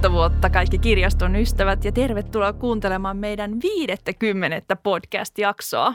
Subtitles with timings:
[0.00, 5.94] Uutta vuotta kaikki kirjaston ystävät ja tervetuloa kuuntelemaan meidän viidettä kymmenettä podcast-jaksoa.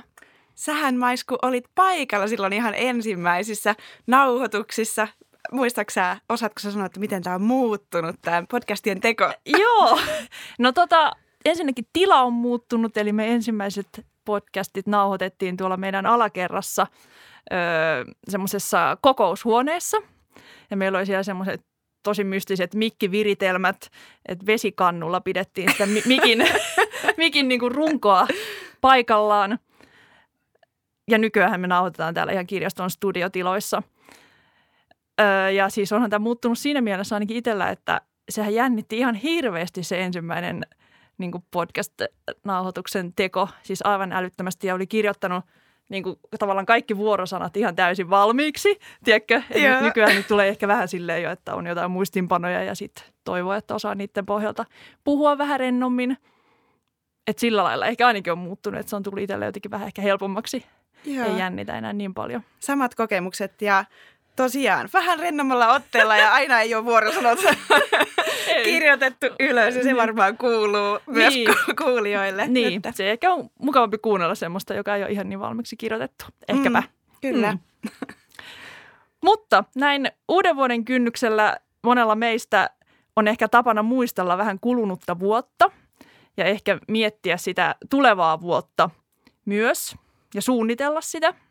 [0.56, 3.76] Sähän Maisku olit paikalla silloin ihan ensimmäisissä
[4.08, 5.08] nauhoituksissa.
[5.52, 9.34] Muistaaksä, osaatko sä sanoa, että miten tämä on muuttunut, tämä podcastien teko?
[9.62, 10.00] Joo,
[10.60, 11.12] no tota,
[11.46, 16.88] ensinnäkin tila on muuttunut, eli me ensimmäiset podcastit nauhoitettiin tuolla meidän alakerrassa
[17.54, 17.58] öö,
[18.30, 19.98] semmoisessa kokoushuoneessa.
[20.72, 21.62] Ja meillä oli siellä semmoiset
[22.06, 23.92] tosi mystiset mikkiviritelmät,
[24.26, 26.48] että vesikannulla pidettiin sitä mikin,
[27.18, 28.28] mikin niin kuin runkoa
[28.82, 29.60] paikallaan.
[31.12, 33.84] Ja nykyään me nauhoitetaan täällä ihan kirjaston studiotiloissa.
[35.22, 39.84] Öö, ja siis onhan tämä muuttunut siinä mielessä ainakin itsellä, että sehän jännitti ihan hirveästi
[39.84, 40.66] se ensimmäinen
[41.18, 45.46] niin podcast-nauhoituksen teko, siis aivan älyttömästi ja oli kirjoittanut–
[45.90, 49.42] niin kuin, tavallaan kaikki vuorosanat ihan täysin valmiiksi, tiedätkö?
[49.54, 53.54] Nyt nykyään nyt tulee ehkä vähän silleen jo, että on jotain muistinpanoja ja sitten toivoo,
[53.54, 54.66] että osaa niiden pohjalta
[55.04, 56.18] puhua vähän rennommin.
[57.28, 60.02] Että sillä lailla ehkä ainakin on muuttunut, että se on tullut itselle jotenkin vähän ehkä
[60.02, 60.66] helpommaksi.
[61.06, 61.28] Joo.
[61.28, 62.42] Ei jännitä enää niin paljon.
[62.60, 63.86] Samat kokemukset ja
[64.36, 67.40] tosiaan vähän rennommalla otteella ja aina ei ole vuorosanot
[68.64, 71.50] kirjoitettu ylös ja se varmaan kuuluu myös niin.
[71.84, 72.48] kuulijoille.
[72.48, 72.92] Niin, että.
[72.92, 76.26] se ehkä on mukavampi kuunnella semmoista, joka ei ole ihan niin valmiiksi kirjoitettu.
[76.48, 76.82] Ehkäpä.
[76.82, 76.88] Mm,
[77.22, 77.52] kyllä.
[77.52, 77.60] Mm.
[79.24, 82.70] Mutta näin uuden vuoden kynnyksellä monella meistä
[83.16, 85.72] on ehkä tapana muistella vähän kulunutta vuotta
[86.38, 88.90] ja ehkä miettiä sitä tulevaa vuotta
[89.46, 89.96] myös
[90.34, 91.34] ja suunnitella sitä–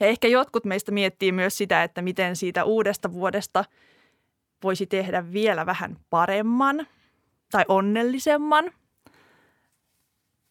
[0.00, 3.64] ja ehkä jotkut meistä miettii myös sitä, että miten siitä uudesta vuodesta
[4.62, 6.86] voisi tehdä vielä vähän paremman
[7.50, 8.70] tai onnellisemman.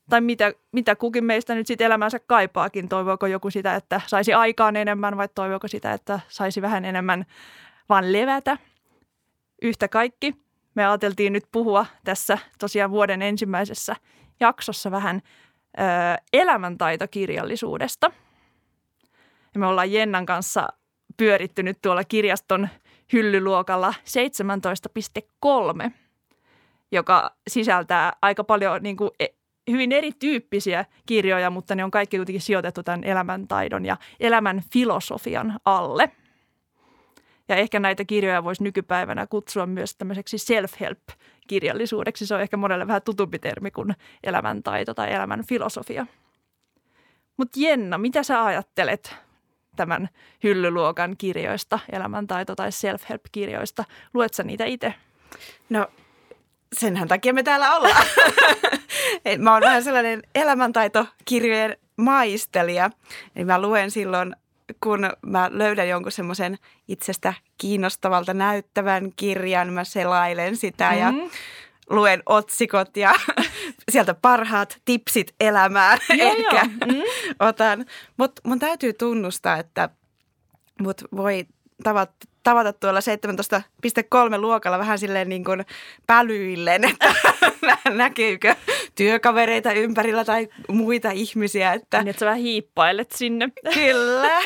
[0.10, 2.90] Tai mitä, mitä kukin meistä nyt sitten elämänsä kaipaakin.
[2.90, 7.26] Toivooko joku sitä, että saisi aikaan enemmän vai toivooko sitä, että saisi vähän enemmän
[7.90, 8.58] vaan levätä.
[9.62, 10.36] Yhtä kaikki.
[10.76, 13.96] Me ajateltiin nyt puhua tässä tosiaan vuoden ensimmäisessä
[14.40, 15.22] jaksossa vähän
[15.80, 15.82] ö,
[16.34, 18.12] elämäntaitokirjallisuudesta–
[19.54, 20.68] ja me ollaan Jennan kanssa
[21.18, 22.70] pyöritty nyt tuolla kirjaston
[23.14, 23.94] hyllyluokalla
[25.86, 25.92] 17.3,
[26.92, 29.26] joka sisältää aika paljon niin kuin, e,
[29.72, 36.12] hyvin erityyppisiä kirjoja, mutta ne on kaikki kuitenkin sijoitettu tämän elämäntaidon ja elämän filosofian alle.
[37.50, 42.26] Ja ehkä näitä kirjoja voisi nykypäivänä kutsua myös tämmöiseksi self-help-kirjallisuudeksi.
[42.26, 46.06] Se on ehkä monelle vähän tutumpi termi kuin elämäntaito tai elämän filosofia.
[47.38, 49.16] Mutta Jenna, mitä sä ajattelet
[49.78, 50.10] tämän
[50.44, 53.84] hyllyluokan kirjoista, elämäntaito- tai self-help-kirjoista.
[54.14, 54.94] Luet sä niitä itse?
[55.70, 55.88] No
[56.80, 58.06] senhän takia me täällä ollaan.
[59.44, 62.90] mä oon vähän sellainen elämäntaitokirjojen maistelija.
[63.36, 64.36] Eli mä luen silloin,
[64.84, 66.58] kun mä löydän jonkun semmoisen
[66.88, 71.22] itsestä kiinnostavalta näyttävän kirjan, mä selailen sitä mm-hmm.
[71.22, 71.30] ja
[71.90, 73.14] luen otsikot ja
[73.92, 76.94] sieltä parhaat tipsit elämään joo, ehkä joo.
[76.94, 77.02] Mm.
[77.40, 77.86] otan.
[78.18, 79.90] Mutta mun täytyy tunnustaa, että
[80.82, 81.46] mut voi
[81.84, 82.14] tavata,
[82.44, 85.66] tavata tuolla 17.3 luokalla vähän silleen niin kuin
[86.08, 87.14] pälyillen, että
[87.90, 88.56] näkyykö
[88.96, 91.74] työkavereita ympärillä tai muita ihmisiä.
[91.74, 91.98] Että...
[91.98, 93.50] Niin, että sä vähän hiippailet sinne.
[93.74, 94.40] Kyllä.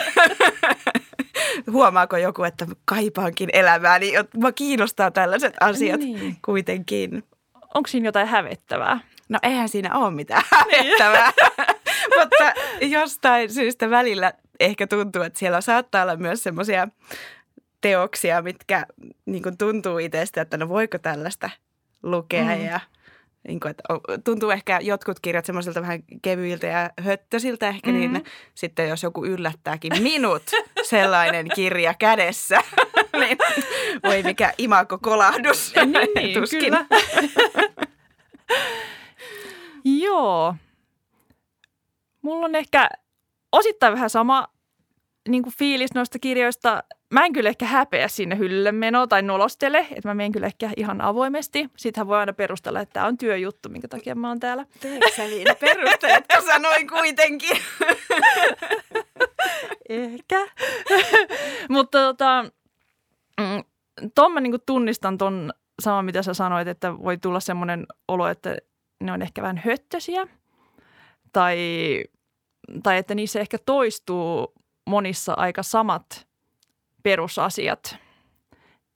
[1.71, 6.37] Huomaako joku, että kaipaankin elämää, niin mä kiinnostaa tällaiset asiat niin.
[6.45, 7.23] kuitenkin
[7.73, 8.99] onko siinä jotain hävettävää?
[9.31, 10.83] No eihän siinä ole mitään niin.
[10.83, 11.33] hävettävää,
[12.19, 16.87] mutta jostain syystä välillä ehkä tuntuu, että siellä saattaa olla myös semmoisia
[17.81, 18.85] teoksia, mitkä
[19.25, 21.49] niin kuin tuntuu itsestä, että no voiko tällaista
[22.03, 22.65] lukea mm.
[22.65, 22.79] ja
[23.47, 23.83] niin kuin, että
[24.23, 28.23] tuntuu ehkä jotkut kirjat semmoisilta vähän kevyiltä ja höttösiltä ehkä, niin mm-hmm.
[28.23, 30.43] niin sitten jos joku yllättääkin minut
[30.83, 32.63] sellainen kirja kädessä,
[33.19, 33.37] niin
[34.03, 35.73] voi mikä imako kolahdus.
[36.15, 36.59] Niin, Tuskin.
[36.63, 36.85] kyllä.
[39.85, 40.55] Joo.
[42.21, 42.89] Mulla on ehkä
[43.51, 44.47] osittain vähän sama
[45.29, 46.83] niin kuin fiilis noista kirjoista.
[47.13, 50.69] Mä en kyllä ehkä häpeä sinne hyllylle menoa tai nolostele, että mä menen kyllä ehkä
[50.77, 51.69] ihan avoimesti.
[51.77, 54.65] Sittenhän voi aina perustella, että tämä on työjuttu, minkä takia mä oon täällä.
[54.79, 55.47] Teekö sä niin
[56.33, 57.57] kun sanoin kuitenkin?
[59.89, 60.47] ehkä.
[61.69, 62.45] Mutta tota,
[63.39, 63.63] mm,
[64.15, 68.57] tuon mä niin tunnistan ton sama, mitä sä sanoit, että voi tulla semmoinen olo, että
[69.01, 70.27] ne on ehkä vähän höttösiä
[71.33, 71.57] tai,
[72.83, 74.53] tai että niissä ehkä toistuu
[74.89, 76.27] monissa aika samat
[77.03, 77.97] perusasiat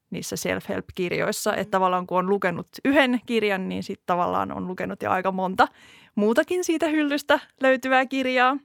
[0.09, 1.55] niissä self-help-kirjoissa.
[1.55, 5.67] Että tavallaan kun on lukenut yhden kirjan, niin sitten tavallaan on lukenut jo aika monta
[6.15, 8.57] muutakin siitä hyllystä löytyvää kirjaa.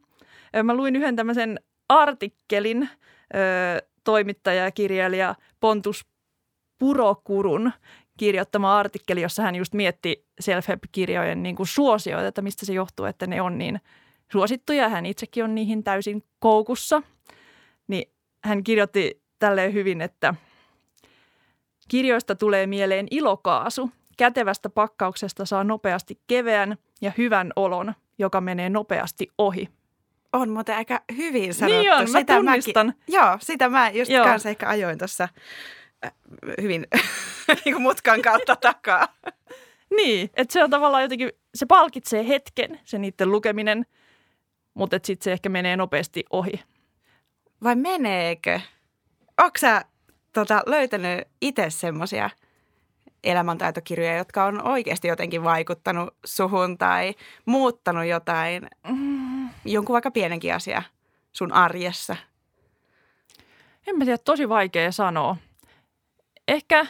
[0.62, 2.88] Mä luin yhden tämmöisen artikkelin
[4.04, 6.06] toimittaja ja kirjailija Pontus
[6.78, 7.72] Purokurun
[8.20, 13.26] kirjoittama artikkeli, jossa hän just mietti self-help-kirjojen niin kuin suosioita, että mistä se johtuu, että
[13.26, 13.80] ne on niin
[14.32, 14.88] suosittuja.
[14.88, 17.02] Hän itsekin on niihin täysin koukussa.
[17.88, 18.12] Niin
[18.44, 20.34] hän kirjoitti tälleen hyvin, että
[21.88, 23.90] kirjoista tulee mieleen ilokaasu.
[24.16, 29.68] Kätevästä pakkauksesta saa nopeasti keveän ja hyvän olon, joka menee nopeasti ohi.
[30.32, 31.78] On muuten aika hyvin sanottu.
[31.78, 32.86] Niin on, mä sitä tunnistan.
[32.86, 34.24] Mäkin, joo, sitä mä just Joo.
[34.24, 35.28] kanssa ehkä ajoin tuossa
[36.62, 36.86] hyvin
[37.64, 39.08] niin kuin mutkan kautta takaa.
[39.96, 43.86] Niin, että se on tavallaan jotenkin, se palkitsee hetken, se niiden lukeminen,
[44.74, 46.62] mutta sitten se ehkä menee nopeasti ohi.
[47.64, 48.60] Vai meneekö?
[49.42, 49.84] Onko sä
[50.32, 52.30] tota, löytänyt itse semmoisia
[53.24, 57.14] elämäntaitokirjoja, jotka on oikeasti jotenkin vaikuttanut suhun tai
[57.46, 60.82] muuttanut jotain, Mm, jonkun vaikka pienenkin asia
[61.32, 62.16] sun arjessa?
[63.86, 65.36] en mä tiedä, tosi vaikea sanoa.
[66.50, 66.86] Ehkä,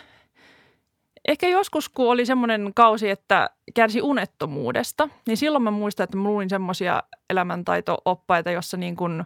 [1.28, 6.28] ehkä joskus, kun oli semmoinen kausi, että kärsi unettomuudesta, niin silloin mä muistan, että mä
[6.28, 9.24] luin semmoisia elämäntaito-oppaita, jossa niin kuin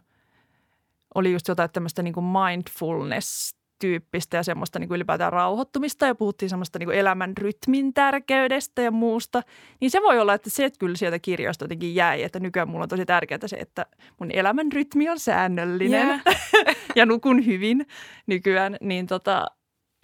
[1.14, 6.50] oli just jotain tämmöistä niin kuin mindfulness-tyyppistä ja semmoista niin kuin ylipäätään rauhoittumista ja puhuttiin
[6.50, 9.42] semmoista niin kuin elämän rytmin tärkeydestä ja muusta.
[9.80, 12.88] Niin se voi olla, että se kyllä sieltä kirjoista jotenkin jäi, että nykyään mulla on
[12.88, 13.86] tosi tärkeää se, että
[14.20, 16.20] mun elämän rytmi on säännöllinen Jää.
[16.96, 17.86] ja nukun hyvin
[18.26, 19.46] nykyään, niin tota,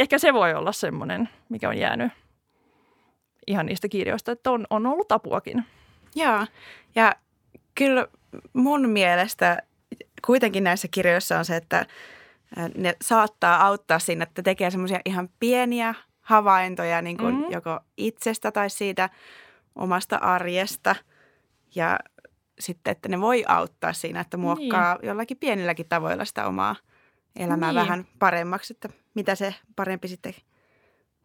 [0.00, 2.12] ehkä se voi olla semmoinen, mikä on jäänyt
[3.46, 5.64] ihan niistä kirjoista, että on, on ollut apuakin.
[6.14, 6.46] Joo,
[6.94, 7.14] ja
[7.74, 8.06] kyllä
[8.52, 9.62] mun mielestä
[10.26, 11.86] kuitenkin näissä kirjoissa on se, että
[12.76, 17.52] ne saattaa auttaa siinä, että tekee semmoisia ihan pieniä havaintoja niin kuin Mhm.
[17.52, 19.10] joko itsestä tai siitä
[19.76, 20.96] omasta arjesta.
[21.74, 21.98] Ja
[22.60, 25.08] sitten, että ne voi auttaa siinä, että muokkaa niin.
[25.08, 26.76] jollakin pienilläkin tavoilla sitä omaa
[27.36, 27.76] elämää Niin.
[27.80, 30.34] vähän paremmaksi, että mitä se parempi sitten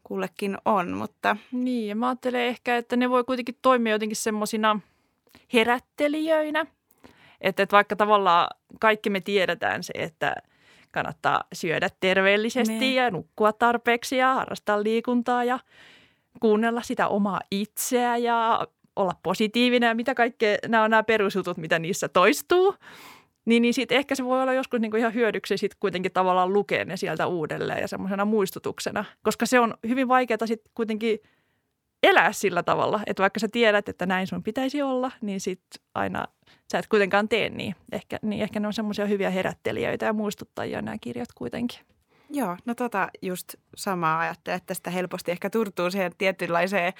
[0.04, 0.92] kullekin on.
[0.92, 4.80] Mutta Niin, ja mä ajattelen ehkä, että ne voi kuitenkin toimia jotenkin semmoisina
[5.52, 6.66] herättelijöinä.
[7.40, 8.48] Että, että vaikka tavallaan
[8.80, 10.34] kaikki me tiedetään se, että
[10.90, 12.94] kannattaa syödä terveellisesti Niin.
[12.94, 15.58] ja nukkua tarpeeksi ja harrastaa liikuntaa ja
[16.40, 18.66] kuunnella sitä omaa itseä ja
[18.96, 22.74] olla positiivinen ja mitä kaikkea, nämä on nämä perusjutut, mitä niissä toistuu.
[23.46, 26.84] Niin, niin sitten ehkä se voi olla joskus niinku ihan hyödyksi sitten kuitenkin tavallaan lukea
[26.84, 29.04] ne sieltä uudelleen ja semmoisena muistutuksena.
[29.22, 31.18] Koska se on hyvin vaikeaa sitten kuitenkin
[32.02, 36.24] elää sillä tavalla, että vaikka sä tiedät, että näin sun pitäisi olla, niin sitten aina
[36.72, 37.74] sä et kuitenkaan tee niin.
[37.92, 41.80] Ehkä, niin ehkä ne on semmoisia hyviä herättelijöitä ja muistuttajia nämä kirjat kuitenkin.
[42.30, 46.92] Joo, no tota just samaa ajattelen, että tästä helposti ehkä turtuu siihen tietynlaiseen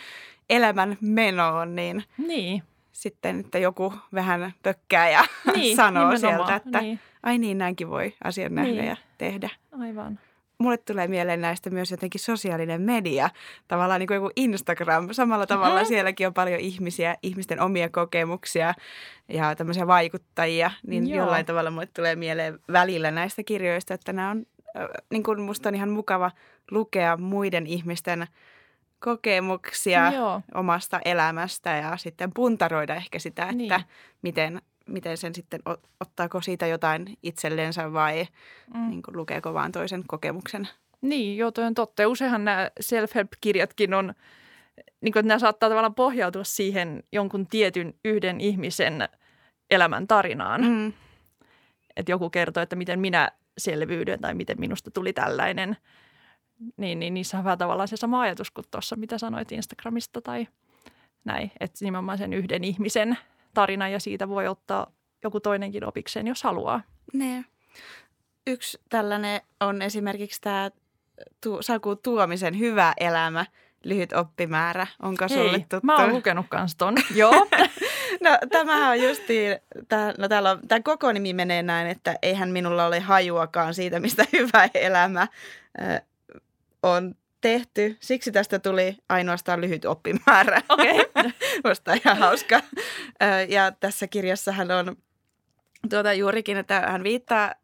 [0.50, 2.62] elämän menoon, niin Niin,
[3.00, 5.24] sitten, että joku vähän pökkää ja
[5.56, 6.38] niin sanoo nimenomaan.
[6.48, 8.86] sieltä, että Niin, ai niin, näinkin voi asian nähdä Niin.
[8.86, 9.50] ja tehdä.
[9.80, 10.18] aivan.
[10.58, 13.30] Mulle tulee mieleen näistä myös jotenkin sosiaalinen media,
[13.68, 15.08] tavallaan niin kuin joku Instagram.
[15.12, 15.86] Samalla tavalla Mhm.
[15.86, 18.74] sielläkin on paljon ihmisiä, ihmisten omia kokemuksia
[19.28, 20.70] ja tämmöisiä vaikuttajia.
[20.86, 21.18] Niin Joo.
[21.18, 24.46] jollain tavalla mulle tulee mieleen välillä näistä kirjoista, että nämä on,
[25.10, 26.30] niin kuin musta on ihan mukava
[26.70, 28.26] lukea muiden ihmisten
[28.98, 33.84] kokemuksia Joo, omasta elämästä ja sitten puntaroida ehkä sitä, että Niin.
[34.22, 38.26] miten, miten sen sitten, ot- ottaako siitä jotain itsellensä vai
[38.74, 38.90] mm.
[38.90, 40.68] niin kuin lukeeko vaan toisen kokemuksen.
[41.00, 42.02] niin joo, toi on totta.
[42.02, 44.14] Ja useinhan nämä self-help-kirjatkin on,
[45.00, 49.08] niin kuin, että nämä saattaa tavallaan pohjautua siihen jonkun tietyn yhden ihmisen
[49.70, 50.62] elämän tarinaan.
[50.64, 50.92] Mm.
[51.96, 55.76] että joku kertoo, että miten minä selviydyn tai miten minusta tuli tällainen,
[56.76, 60.46] niin, niin niissä on vähän tavallaan se sama ajatus kuin tuossa, mitä sanoit Instagramista tai
[61.24, 61.52] näin.
[61.60, 63.18] Että nimenomaan sen yhden ihmisen
[63.54, 64.86] tarina ja siitä voi ottaa
[65.22, 66.82] joku toinenkin opikseen, jos haluaa.
[67.12, 67.44] Ne.
[68.46, 70.70] Yksi tällainen on esimerkiksi tämä
[71.40, 73.46] tu- Saku Tuomisen Hyvä elämä,
[73.84, 74.86] lyhyt oppimäärä.
[75.02, 75.80] Onko sulle Hei, tuttu?
[75.82, 76.94] mä oon lukenut kans ton.
[77.14, 77.46] Joo.
[78.20, 79.58] No tämähän on justiin,
[79.88, 84.00] tää, no täällä on, tämä koko nimi menee näin, että eihän minulla ole hajuakaan siitä,
[84.00, 86.02] mistä hyvä elämä äh,
[86.90, 87.96] on tehty.
[88.00, 90.62] Siksi tästä tuli ainoastaan lyhyt oppimäärä.
[90.68, 90.94] Okei.
[91.68, 92.60] Musta ihan hauska.
[93.48, 94.96] Ja tässä kirjassahan on
[95.90, 97.54] tuota juurikin, että hän viittaa,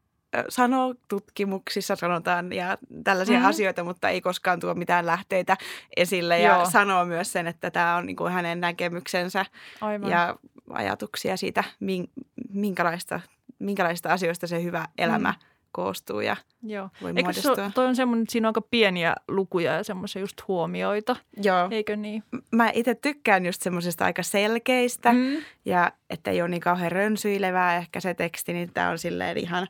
[0.49, 3.39] sanoo tutkimuksissa sanotaan ja tällaisia Mhm.
[3.41, 3.51] mm-hmm.
[3.51, 5.57] asioita, mutta ei koskaan tuo mitään lähteitä
[5.97, 6.41] esille.
[6.41, 6.71] Ja Joo.
[6.71, 9.47] sanoo myös sen, että tämä on niin kuin hänen näkemyksensä
[9.81, 10.11] Aivan.
[10.11, 10.37] ja
[10.71, 12.11] ajatuksia siitä, min-
[12.53, 13.21] minkälaista,
[13.59, 15.47] minkälaisista asioista se hyvä elämä Mm.
[15.73, 16.89] Koostuu ja Joo.
[17.03, 17.65] voi Eikö se, muodostua.
[17.65, 21.69] ole- toi on semmoinen, että siinä on aika pieniä lukuja ja semmoisia just huomioita, Joo.
[21.71, 22.23] eikö niin?
[22.53, 25.13] Mä itse tykkään just semmoisista aika selkeistä.
[25.13, 25.37] Mm.
[25.65, 29.69] ja että ei ole niin kauhean rönsyilevää ehkä se teksti, niin tämä on silleen ihan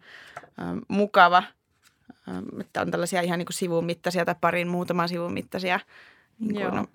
[0.61, 1.43] ähm, mukava.
[2.29, 5.81] Ähm, että on tällaisia ihan niin kuin sivun mittaisia tai parin muutaman sivun mittaisia
[6.39, 6.89] niin kuin,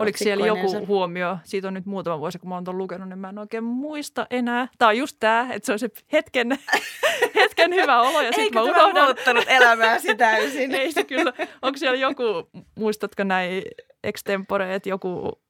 [0.00, 1.38] Oliko siellä joku huomio?
[1.44, 4.68] Siitä on nyt muutama vuosi, kun mä oon lukenut, niin mä en oikein muista enää.
[4.78, 6.58] Tämä on just tämä, että se on se hetken,
[7.34, 9.04] hetken hyvä olo ja sitten mä unohdan.
[9.04, 10.74] muuttanut elämääsi täysin?
[10.80, 11.32] Ei se kyllä.
[11.62, 13.62] Onko siellä joku, muistatko näin
[14.04, 15.40] extempore, että joku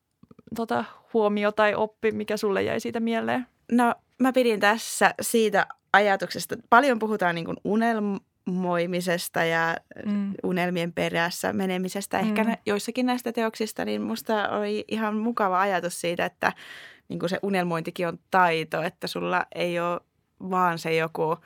[0.56, 3.46] tota, huomio tai oppi, mikä sulle jäi siitä mieleen?
[3.72, 7.56] No mä pidin tässä siitä ajatuksesta, paljon puhutaan niin kuin
[8.48, 10.34] unelmoimisesta ja Mm.
[10.42, 12.18] unelmien perässä menemisestä.
[12.18, 12.56] Ehkä Mm.
[12.66, 16.52] joissakin näistä teoksista, niin musta oli ihan mukava ajatus siitä, että
[17.08, 20.00] niin kuin se unelmointikin on taito, että sulla ei ole
[20.50, 21.36] vaan se joku,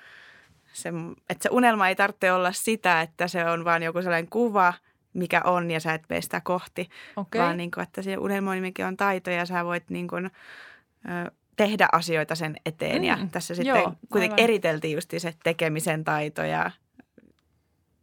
[0.73, 0.89] se,
[1.31, 4.75] että se unelma ei tarvitse olla sitä, että se on vaan joku sellainen kuva,
[5.13, 7.41] mikä on ja sä et mene sitä kohti, okay.
[7.41, 11.89] vaan niin kuin, että se unelmointikin on taito ja sä voit niin kuin, ö, tehdä
[11.93, 12.99] asioita sen eteen.
[12.99, 14.45] Mm, ja tässä sitten joo, kuitenkin aivan.
[14.45, 16.71] eriteltiin just se tekemisen taito ja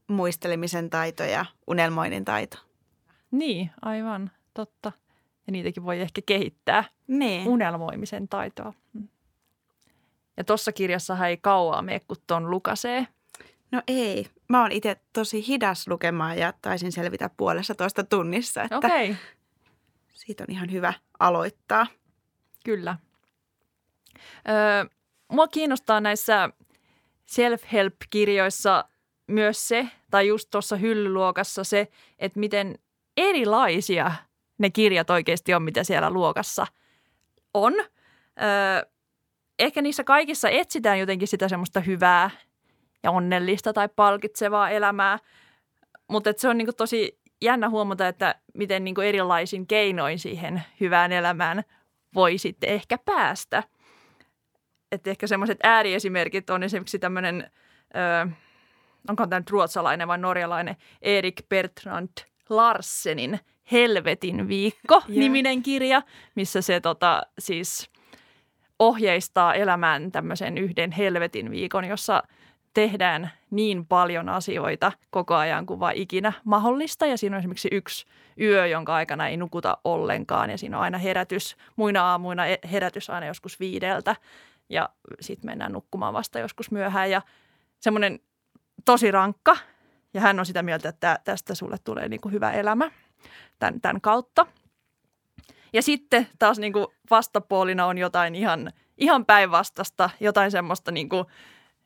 [0.08, 2.58] muistelemisen taito ja unelmoinnin taito.
[3.32, 4.92] Niin, aivan, totta.
[5.48, 6.84] Ja niitäkin voi ehkä kehittää.
[7.08, 7.48] Niin.
[7.48, 8.74] unelmoimisen taitoa.
[8.94, 9.08] Mm.
[10.38, 13.08] Ja tuossa kirjassa ei kauaa mene, kun ton lukasee.
[13.72, 14.28] No ei.
[14.50, 19.24] Mä oon itse tosi hidas lukemaan ja taisin selvitä puolessa toista tunnissa, että Okei, okay,
[20.14, 21.88] siitä on ihan hyvä aloittaa.
[22.66, 22.98] kyllä.
[24.50, 24.86] Öö,
[25.32, 26.50] mua kiinnostaa näissä
[27.26, 28.84] self-help-kirjoissa
[29.28, 31.88] myös se, tai just tuossa hyllyluokassa se,
[32.20, 32.76] että miten
[33.18, 34.12] erilaisia
[34.58, 36.68] ne kirjat oikeasti on, mitä siellä luokassa
[37.54, 37.74] on.
[38.42, 38.90] Öö,
[39.60, 42.30] ehkä niissä kaikissa etsitään jotenkin sitä semmoista hyvää
[43.04, 45.20] ja onnellista tai palkitsevaa elämää,
[46.08, 51.64] mutta se on niinku tosi jännä huomata, että miten niinku erilaisin keinoin siihen hyvään elämään
[52.16, 53.64] voi sitten ehkä päästä.
[54.92, 57.52] Että ehkä semmoiset ääriesimerkit on esimerkiksi tämmöinen,
[57.96, 58.34] öö,
[59.10, 62.10] onko tämä nyt ruotsalainen vai norjalainen, Erik Bertrand
[62.50, 63.40] Larsenin
[63.72, 66.02] Helvetin viikko-niminen kirja,
[66.36, 67.90] missä se tota, siis
[68.80, 72.24] ohjeistaa elämään tämmöisen yhden helvetin viikon, jossa
[72.74, 77.06] tehdään niin paljon asioita koko ajan kuin vaan ikinä mahdollista.
[77.06, 78.06] Ja siinä on esimerkiksi yksi
[78.42, 80.50] yö, jonka aikana ei nukuta ollenkaan.
[80.50, 84.16] Ja siinä on aina herätys, muina aamuina e- herätys aina joskus viideltä.
[84.70, 87.12] Ja sitten mennään nukkumaan vasta joskus myöhään.
[87.12, 87.22] Ja
[87.80, 88.20] semmoinen
[88.86, 89.58] tosi rankka
[90.14, 92.92] ja hän on sitä mieltä, että tästä sulle tulee niin kuin hyvä elämä
[93.60, 94.46] tämän, tämän kautta.
[95.74, 101.26] Ja sitten taas niin kuin vastapuolina on jotain ihan, ihan päinvastasta, jotain semmoista, niin kuin,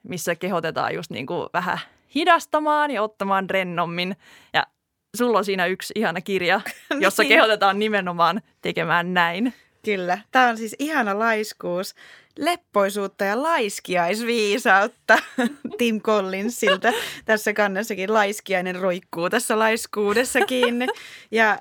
[0.04, 1.80] missä kehotetaan just niin kuin vähän
[2.16, 4.16] hidastamaan ja ottamaan rennommin.
[4.54, 4.68] Ja
[5.16, 6.62] sulla on siinä yksi ihana kirja,
[7.00, 7.30] jossa Niin.
[7.30, 9.54] kehotetaan nimenomaan tekemään näin.
[9.86, 10.18] Kyllä.
[10.32, 11.96] Tämä on siis ihana laiskuus.
[12.38, 15.18] Leppoisuutta ja laiskiaisviisautta
[15.78, 16.94] Tim Collinsilta.
[17.26, 20.88] Tässä kannessakin laiskiainen roikkuu tässä laiskuudessa kiinni.
[21.32, 21.60] Ja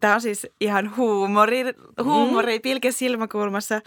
[0.00, 1.64] tämä on siis ihan huumori,
[2.04, 3.80] huumori pilke silmäkulmassa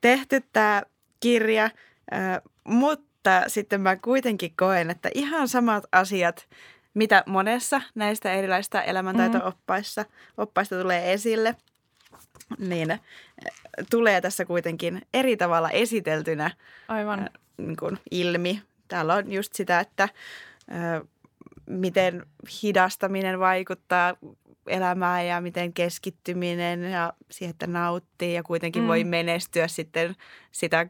[0.00, 0.82] tehty tämä
[1.20, 1.70] kirja.
[2.64, 6.48] Mutta sitten mä kuitenkin koen, että ihan samat asiat,
[6.94, 10.04] mitä monessa näistä erilaisista elämäntaito-oppaista
[10.36, 11.56] oppaista tulee esille,
[12.58, 13.00] niin äh,
[13.90, 16.50] tulee tässä kuitenkin eri tavalla esiteltynä
[16.88, 17.30] Aivan.
[17.58, 18.62] niin kuin ilmi.
[18.88, 20.08] Täällä on just sitä, että
[20.70, 21.06] ö,
[21.66, 22.26] miten
[22.62, 24.14] hidastaminen vaikuttaa
[24.66, 28.84] elämään ja miten keskittyminen ja siihen, että nauttii ja kuitenkin Mm.
[28.84, 28.88] mm.
[28.88, 30.16] voi menestyä sitten
[30.52, 30.86] sitä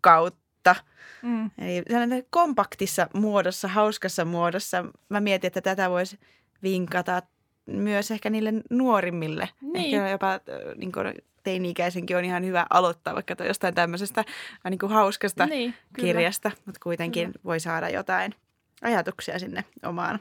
[0.00, 0.76] kautta.
[1.22, 1.50] Mm.
[1.58, 4.84] Eli sellainen kompaktissa muodossa, hauskassa muodossa.
[5.08, 6.18] Mä mietin, että tätä voisi
[6.62, 7.22] vinkata
[7.66, 9.48] myös ehkä niille nuorimmille.
[9.60, 9.94] Niin.
[9.96, 10.40] Ehkä jopa
[10.76, 15.74] niin kuin teini-ikäisenkin on ihan hyvä aloittaa vaikka jostain tämmöisestä äh, niin kuin hauskasta Niin,
[15.92, 16.06] kyllä.
[16.06, 17.44] kirjasta, mutta kuitenkin Kyllä.
[17.44, 18.34] voi saada jotain
[18.82, 20.20] ajatuksia sinne omaan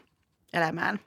[0.54, 1.00] elämään.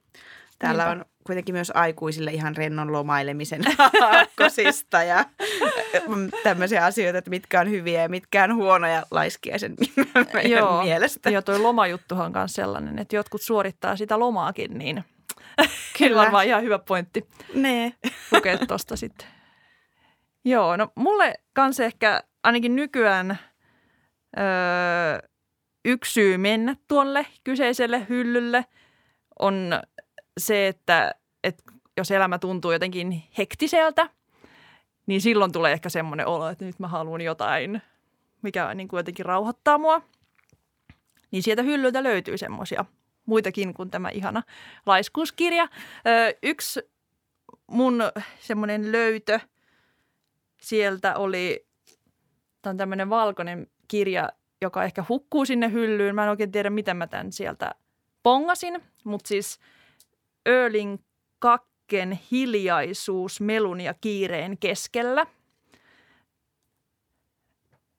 [0.59, 1.01] Täällä Niinpä.
[1.01, 3.63] on kuitenkin myös aikuisille ihan rennon lomailemisen
[4.03, 5.25] aakkosista ja
[6.09, 9.75] mm, tämmöisiä asioita, että mitkä on hyviä ja mitkä on huonoja laiskiaisen
[10.35, 10.83] meidän Joo.
[10.83, 11.31] mielestä.
[11.31, 15.05] Ja toi lomajuttuhan on myös sellainen, että jotkut suorittaa sitä lomaakin, niin
[15.99, 17.95] kyllä varmaan ihan hyvä pointti Ne.
[18.33, 19.27] lukea tuosta sitten.
[20.45, 23.39] Joo, no mulle kanssa ehkä ainakin nykyään
[24.39, 25.29] öö,
[25.85, 28.65] yksi syy mennä tuolle kyseiselle hyllylle
[29.39, 29.81] on
[30.39, 31.63] se, että, että
[31.97, 34.11] jos elämä tuntuu jotenkin hektiseltä,
[35.07, 37.83] niin silloin tulee ehkä semmoinen olo, että nyt mä haluan jotain,
[38.43, 40.03] mikä niin kuin jotenkin rauhoittaa mua.
[41.31, 42.85] Niin sieltä hyllyltä löytyy semmoisia
[43.29, 44.43] muitakin kuin tämä ihana
[44.87, 45.69] laiskuuskirja.
[46.07, 46.81] Öö, yksi
[47.67, 48.03] mun
[48.41, 49.41] semmoinen löytö
[50.61, 51.67] sieltä oli,
[52.63, 54.29] tämä on tämmöinen valkoinen kirja,
[54.63, 56.15] joka ehkä hukkuu sinne hyllyyn.
[56.15, 57.75] Mä en oikein tiedä, miten mä tämän sieltä
[58.23, 59.59] pongasin, mutta siis
[60.47, 60.99] Erling
[61.93, 65.27] hetken hiljaisuus melun ja kiireen keskellä.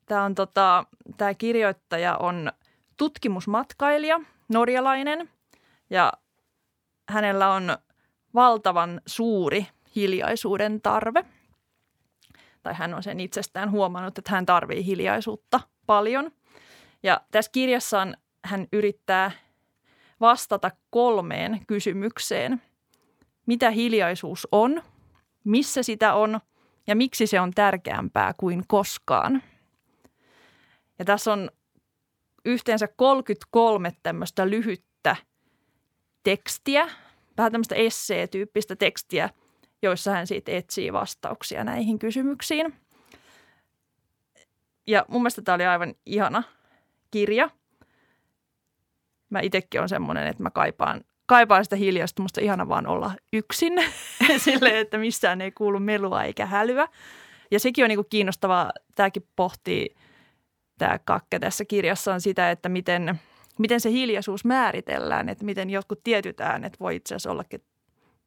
[0.05, 0.85] Tämä, on tota,
[1.17, 2.51] tämä kirjoittaja on
[2.97, 5.29] tutkimusmatkailija, norjalainen,
[5.89, 6.13] ja
[7.09, 7.77] hänellä on
[8.33, 11.25] valtavan suuri hiljaisuuden tarve.
[12.63, 16.31] Tai hän on sen itsestään huomannut, että hän tarvii hiljaisuutta paljon.
[17.03, 19.31] Ja tässä kirjassaan hän yrittää
[20.19, 22.61] vastata kolmeen kysymykseen.
[23.45, 24.83] Mitä hiljaisuus on,
[25.43, 26.39] missä sitä on
[26.87, 29.43] ja miksi se on tärkeämpää kuin koskaan.
[30.99, 31.49] Ja tässä on
[32.49, 35.15] yhteensä 33 tämmöistä lyhyttä
[36.23, 36.89] tekstiä,
[37.37, 39.29] vähän tämmöistä essee-tyyppistä tekstiä,
[39.81, 42.73] joissa hän siitä etsii vastauksia näihin kysymyksiin.
[44.87, 46.43] Ja mun mielestä tämä oli aivan ihana
[47.11, 47.49] kirja.
[49.29, 52.21] Mä itsekin on semmoinen, että mä kaipaan, kaipaan sitä hiljaista.
[52.21, 53.73] Musta ihana vaan olla yksin
[54.37, 56.87] sille, että missään ei kuulu melua eikä hälyä.
[57.51, 58.71] Ja sekin on niin kuin kiinnostavaa.
[58.95, 59.95] Tämäkin pohtii
[60.79, 63.19] tämä kakke tässä kirjassa on sitä, että miten,
[63.59, 65.29] miten se hiljaisuus määritellään.
[65.29, 67.63] Että miten jotkut tietyt äänet voi itse asiassa ollakin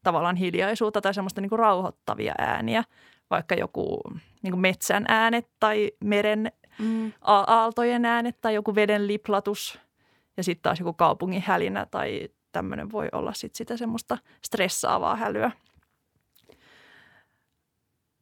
[0.03, 2.85] tavallaan hiljaisuutta tai semmoista niin kuin rauhoittavia ääniä.
[3.31, 4.01] Vaikka joku
[4.43, 7.13] niin kuin metsän äänet tai meren mm.
[7.21, 9.81] aaltojen äänet tai joku veden liplatus
[10.37, 15.51] ja sitten taas joku kaupungin hälinä tai tämmöinen voi olla sit sitä semmoista stressaavaa hälyä.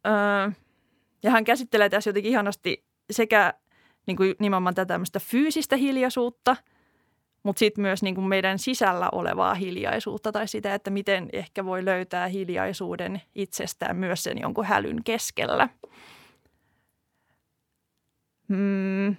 [0.07, 0.51] Öö,
[1.23, 3.55] ja hän käsittelee tässä jotenkin ihanasti sekä
[4.07, 6.57] niin kuin nimenomaan tätä tämmöistä fyysistä hiljaisuutta,
[7.42, 11.85] mutta sitten myös niin kuin meidän sisällä olevaa hiljaisuutta tai sitä, että miten ehkä voi
[11.85, 15.69] löytää hiljaisuuden itsestään myös sen jonkun hälyn keskellä–
[18.51, 19.16] Mm.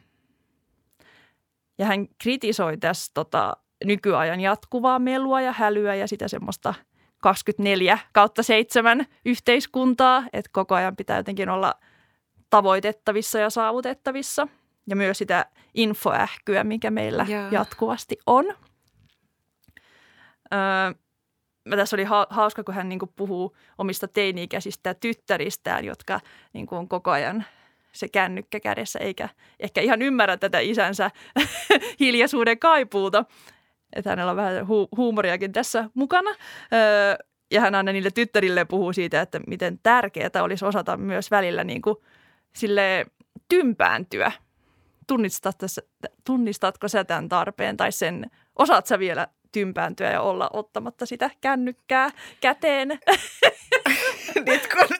[1.77, 6.73] Ja hän kritisoi tässä tota, nykyajan jatkuvaa melua ja hälyä ja sitä semmoista
[7.21, 11.73] 24 kautta 7 yhteiskuntaa, että koko ajan pitää jotenkin olla
[12.49, 14.47] tavoitettavissa ja saavutettavissa.
[14.91, 17.47] Ja myös sitä infoähkyä, mikä meillä Joo.
[17.51, 18.45] jatkuvasti on.
[20.53, 20.93] Öö,
[21.75, 26.19] tässä oli hauska, kun hän niin kuin puhuu omista teini-ikäisistä tyttäristään, jotka
[26.53, 27.45] niin kuin on koko ajan
[27.91, 31.11] se kännykkä kädessä, eikä ehkä ihan ymmärrä tätä isänsä
[31.99, 33.25] hiljaisuuden kaipuuta.
[33.95, 36.29] Että hänellä on vähän hu- huumoriakin tässä mukana.
[36.29, 37.15] Öö,
[37.51, 41.81] ja hän aina niille tyttärille puhuu siitä, että miten tärkeää olisi osata myös välillä niin
[41.81, 41.95] kuin
[42.55, 43.05] sille
[43.49, 44.31] tympääntyä.
[45.11, 45.65] Tunnistatko,
[46.23, 52.09] tunnistatko sä tämän tarpeen tai sen, osaat sä vielä tympääntyä ja olla ottamatta sitä kännykkää
[52.41, 52.87] käteen?
[54.47, 54.97] Nyt kun,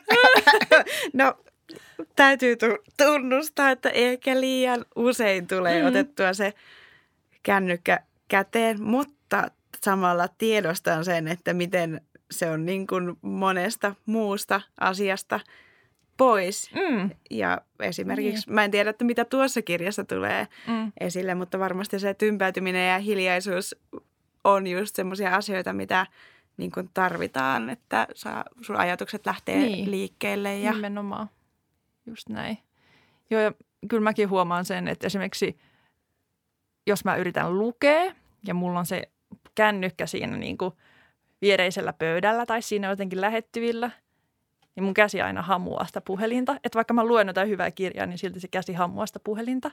[1.22, 1.34] no
[2.16, 2.56] täytyy
[2.96, 5.88] tunnustaa, että ehkä liian usein tulee mm.
[5.88, 6.52] otettua se
[7.42, 7.98] kännykkä
[8.28, 15.40] käteen, mutta samalla tiedostan sen, että miten se on niin kuin monesta muusta asiasta
[16.16, 16.70] pois.
[16.74, 17.10] Mm.
[17.30, 18.54] Ja esimerkiksi, niin.
[18.54, 20.92] mä en tiedä, että mitä tuossa kirjassa tulee mm.
[21.00, 23.76] esille, mutta varmasti se tympäytyminen ja hiljaisuus
[24.44, 26.06] on just semmoisia asioita, mitä
[26.56, 29.90] niin kuin tarvitaan, että saa, sun ajatukset lähtee niin.
[29.90, 30.58] liikkeelle.
[30.58, 30.72] Ja...
[30.72, 31.30] Nimenomaan.
[32.06, 32.58] Just näin.
[33.30, 33.52] Joo, ja
[33.88, 35.58] kyllä mäkin huomaan sen, että esimerkiksi
[36.86, 38.14] jos mä yritän lukea
[38.46, 39.02] ja mulla on se
[39.54, 40.74] kännykkä siinä niin kuin
[41.42, 43.90] viereisellä pöydällä tai siinä jotenkin lähettyvillä,
[44.76, 46.52] niin mun käsi aina hamuaa sitä puhelinta.
[46.64, 49.70] Että vaikka mä luen jotain hyvää kirjaa, niin silti se käsi hamuaa sitä puhelinta.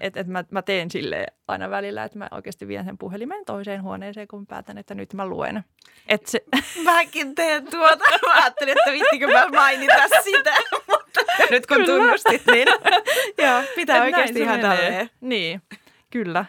[0.00, 3.82] Että et mä, mä teen sille aina välillä, että mä oikeasti vien sen puhelimen toiseen
[3.82, 5.64] huoneeseen, kun mä päätän, että nyt mä luen.
[6.08, 6.44] Et se...
[6.84, 8.04] Mäkin teen tuota.
[8.26, 10.54] Mä ajattelin, että vittikö mä mainita sitä.
[10.90, 11.20] Mutta
[11.50, 11.86] nyt kun kyllä.
[11.86, 12.68] tunnustit, niin
[13.46, 15.10] joo, pitää et oikeasti ihan tälleen.
[15.20, 15.62] Niin,
[16.10, 16.44] kyllä.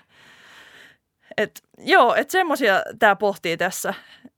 [1.38, 3.93] Et, joo, että semmoisia tämä pohtii tässä.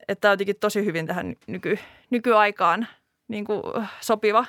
[0.07, 2.88] Että tämä on jotenkin tosi hyvin tähän nyky, nykyaikaan–
[3.29, 3.61] niin kuin
[4.01, 4.45] sopiva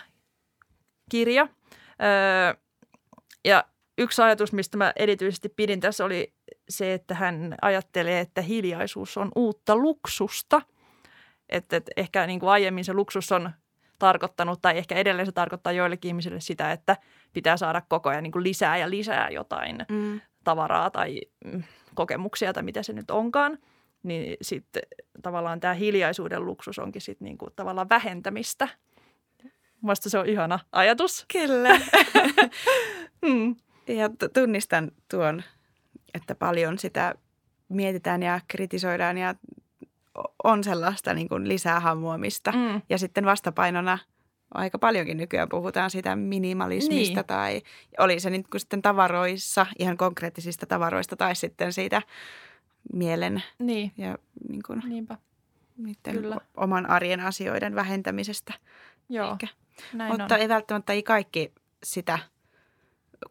[1.10, 1.48] kirja.
[2.02, 2.54] Öö,
[3.44, 3.64] ja
[3.98, 6.34] yksi ajatus, mistä mä erityisesti pidin tässä oli
[6.68, 10.62] se, että hän ajattelee, että hiljaisuus on uutta luksusta.
[11.48, 13.50] Että, että ehkä niin kuin aiemmin se luksus on
[13.98, 16.96] tarkoittanut, tai ehkä edelleen se tarkoittaa joillekin ihmisille sitä, että
[17.32, 20.20] pitää saada koko ajan niin kuin lisää ja lisää jotain mm.
[20.44, 21.62] tavaraa tai mm,
[21.94, 23.58] kokemuksia tai mitä se nyt onkaan–
[24.02, 24.82] niin sitten
[25.22, 28.68] tavallaan tämä hiljaisuuden luksus onkin sitten niinku tavallaan vähentämistä.
[29.82, 31.26] Mielestäni se on ihana ajatus.
[31.32, 31.80] Kyllä.
[33.26, 33.56] mm.
[33.88, 35.42] Ja tunnistan tuon,
[36.14, 37.14] että paljon sitä
[37.68, 39.34] mietitään ja kritisoidaan ja
[40.44, 42.52] on sellaista niin kuin lisää hammuamista.
[42.52, 42.82] Mm.
[42.88, 43.98] Ja sitten vastapainona
[44.54, 47.26] aika paljonkin nykyään puhutaan sitä minimalismista niin.
[47.26, 47.62] tai
[47.98, 52.02] oli se niin kuin sitten tavaroissa, ihan konkreettisista tavaroista tai sitten siitä
[52.92, 53.42] mielen.
[53.58, 53.92] Niin.
[53.96, 54.82] Ja, niin kuin.
[54.86, 55.16] Niinpä.
[55.76, 56.36] niiden Kyllä.
[56.56, 58.54] oman arjen asioiden vähentämisestä.
[59.08, 59.46] Joo, Ehkä.
[59.92, 60.40] näin Mutta on.
[60.40, 62.18] ei välttämättä ei kaikki sitä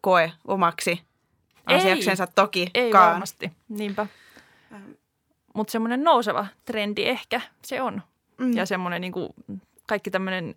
[0.00, 1.02] koe omaksi
[1.66, 2.70] asiaksensa toki.
[2.74, 4.06] Ei varmasti, niinpä.
[4.72, 4.90] Ähm.
[5.54, 8.02] Mutta semmoinen nouseva trendi ehkä se on.
[8.38, 8.52] Mm.
[8.52, 9.28] Ja semmoinen niin kuin,
[9.86, 10.54] kaikki tämmöinen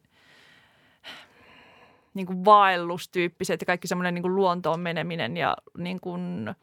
[2.13, 6.55] niin kuin vaellustyyppiset ja kaikki semmoinen niin kuin luontoon meneminen ja niin kuin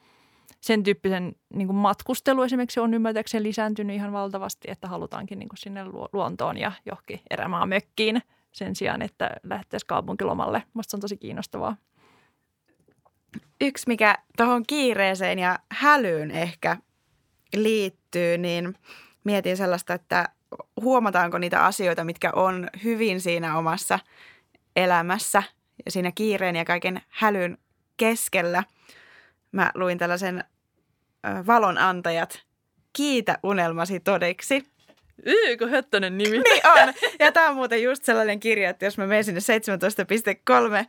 [0.60, 5.58] sen tyyppisen niin kuin matkustelu esimerkiksi on ymmärtääkseni lisääntynyt ihan valtavasti, että halutaankin niin kuin
[5.58, 10.62] sinne luo- luontoon ja johonkin erämaa mökkiin sen sijaan, että lähtäisi kaupunkilomalle.
[10.74, 11.76] Musta se on tosi kiinnostavaa.
[13.60, 16.76] Yksi, mikä tuohon kiireeseen ja hälyyn ehkä
[17.56, 18.74] liittyy, niin
[19.24, 20.28] mietin sellaista, että
[20.80, 23.98] huomataanko niitä asioita, mitkä on hyvin siinä omassa
[24.76, 25.42] elämässä
[25.84, 27.58] ja siinä kiireen ja kaiken hälyn
[27.96, 28.64] keskellä.
[29.52, 30.44] Mä luin tällaisen
[31.26, 32.42] ö, valon antajat,
[32.92, 34.62] kiitä unelmasi todeksi.
[35.24, 36.38] Eikö höttönen nimi?
[36.38, 36.94] Niin on.
[37.18, 39.40] Ja tämä on muuten just sellainen kirja, että jos mä menen sinne
[40.80, 40.86] 17.3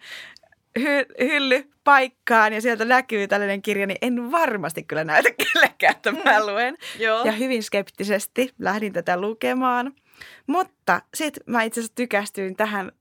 [0.79, 6.11] hy- hylly paikkaan ja sieltä näkyy tällainen kirja, niin en varmasti kyllä näytä kellekään, että
[6.11, 6.77] mä luen.
[6.99, 7.25] Joo.
[7.25, 9.93] Ja hyvin skeptisesti lähdin tätä lukemaan.
[10.47, 12.91] Mutta sitten mä itse asiassa tykästyin tähän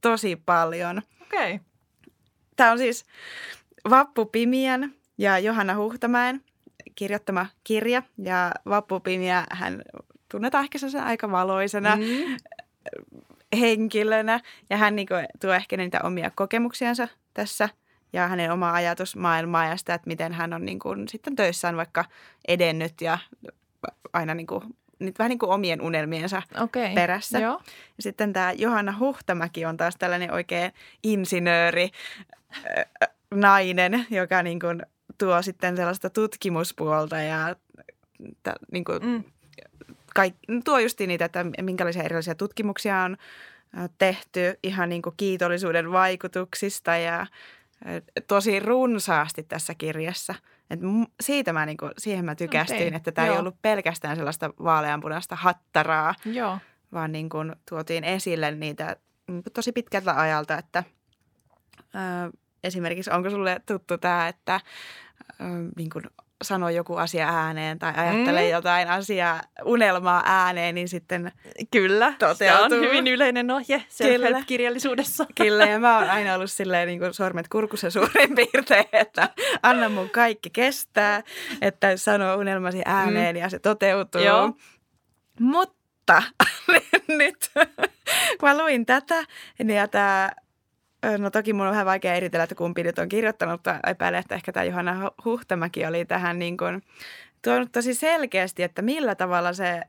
[0.00, 1.02] tosi paljon.
[1.22, 1.54] Okei.
[1.54, 1.66] Okay.
[2.56, 3.04] Tämä on siis
[3.90, 6.40] Vappu Pimiän ja Johanna Huhtamäen
[6.94, 8.02] kirjoittama kirja.
[8.18, 9.82] Ja Vappu Pimiä hän
[10.30, 12.36] tunnetaan ehkä aika valoisena mm.
[13.60, 14.40] Henkilönä.
[14.70, 15.08] Ja hän niin
[15.40, 17.68] tuo ehkä niitä omia kokemuksiansa tässä
[18.12, 22.04] ja hänen omaa ajatusmaailmaa ja sitä, että miten hän on niin kuin, sitten töissään vaikka
[22.48, 23.18] edennyt ja
[24.12, 24.62] aina niin kuin,
[24.98, 26.94] nyt vähän niin kuin omien unelmiensa Okei.
[26.94, 27.38] perässä.
[27.38, 27.60] Joo.
[27.96, 31.90] Ja sitten tämä Johanna Huhtamäki on taas tällainen oikein insinööri
[32.78, 32.84] ö,
[33.34, 34.82] nainen, joka niin kuin
[35.18, 37.56] tuo sitten sellaista tutkimuspuolta ja
[38.42, 39.24] tä, niin kuin Mm.
[40.14, 43.16] kaik, tuo just niitä, että minkälaisia erilaisia tutkimuksia on
[43.98, 47.26] tehty ihan niin kuin kiitollisuuden vaikutuksista ja
[48.28, 50.34] tosi runsaasti tässä kirjassa.
[50.70, 50.80] Et
[51.20, 55.36] siitä mä, niin kuin, siihen mä tykästyin, Okei, että tämä ei ollut pelkästään sellaista vaaleanpunaista
[55.36, 56.58] hattaraa, Joo.
[56.92, 58.96] vaan niin kuin tuotiin esille niitä
[59.28, 60.84] niin kuin tosi pitkältä ajalta, että
[61.80, 64.60] ö, esimerkiksi onko sulle tuttu tämä, että
[65.76, 66.04] niin kuin
[66.44, 68.50] sanoo joku asia ääneen tai ajattelee Mm.
[68.52, 71.32] jotain asiaa, unelmaa ääneen, niin sitten
[71.70, 72.10] Kyllä.
[72.10, 72.64] Se Toteutuu.
[72.78, 73.88] on hyvin yleinen ohje Kyllä.
[73.90, 75.26] self-help-kirjallisuudessa.
[75.34, 75.64] kyllä.
[75.66, 79.28] Ja mä oon aina ollut silleen niin kuin sormet kurkussa suurin piirtein, että
[79.62, 81.22] anna mun kaikki kestää,
[81.62, 84.20] että sanoo unelmasi ääneen ja se toteutuu.
[84.20, 84.52] Joo.
[85.40, 86.22] Mutta
[87.08, 87.50] nyt
[88.40, 89.24] kun mä luin tätä,
[89.64, 90.30] niin tämä,
[91.18, 94.34] no toki mun on vähän vaikea eritellä, että kumpi nyt on kirjoittanut, mutta epäilen, että
[94.34, 96.82] ehkä tämä Johanna Huhtamäki oli tähän niin kuin
[97.44, 99.80] tuonut tosi selkeästi, että millä tavalla se,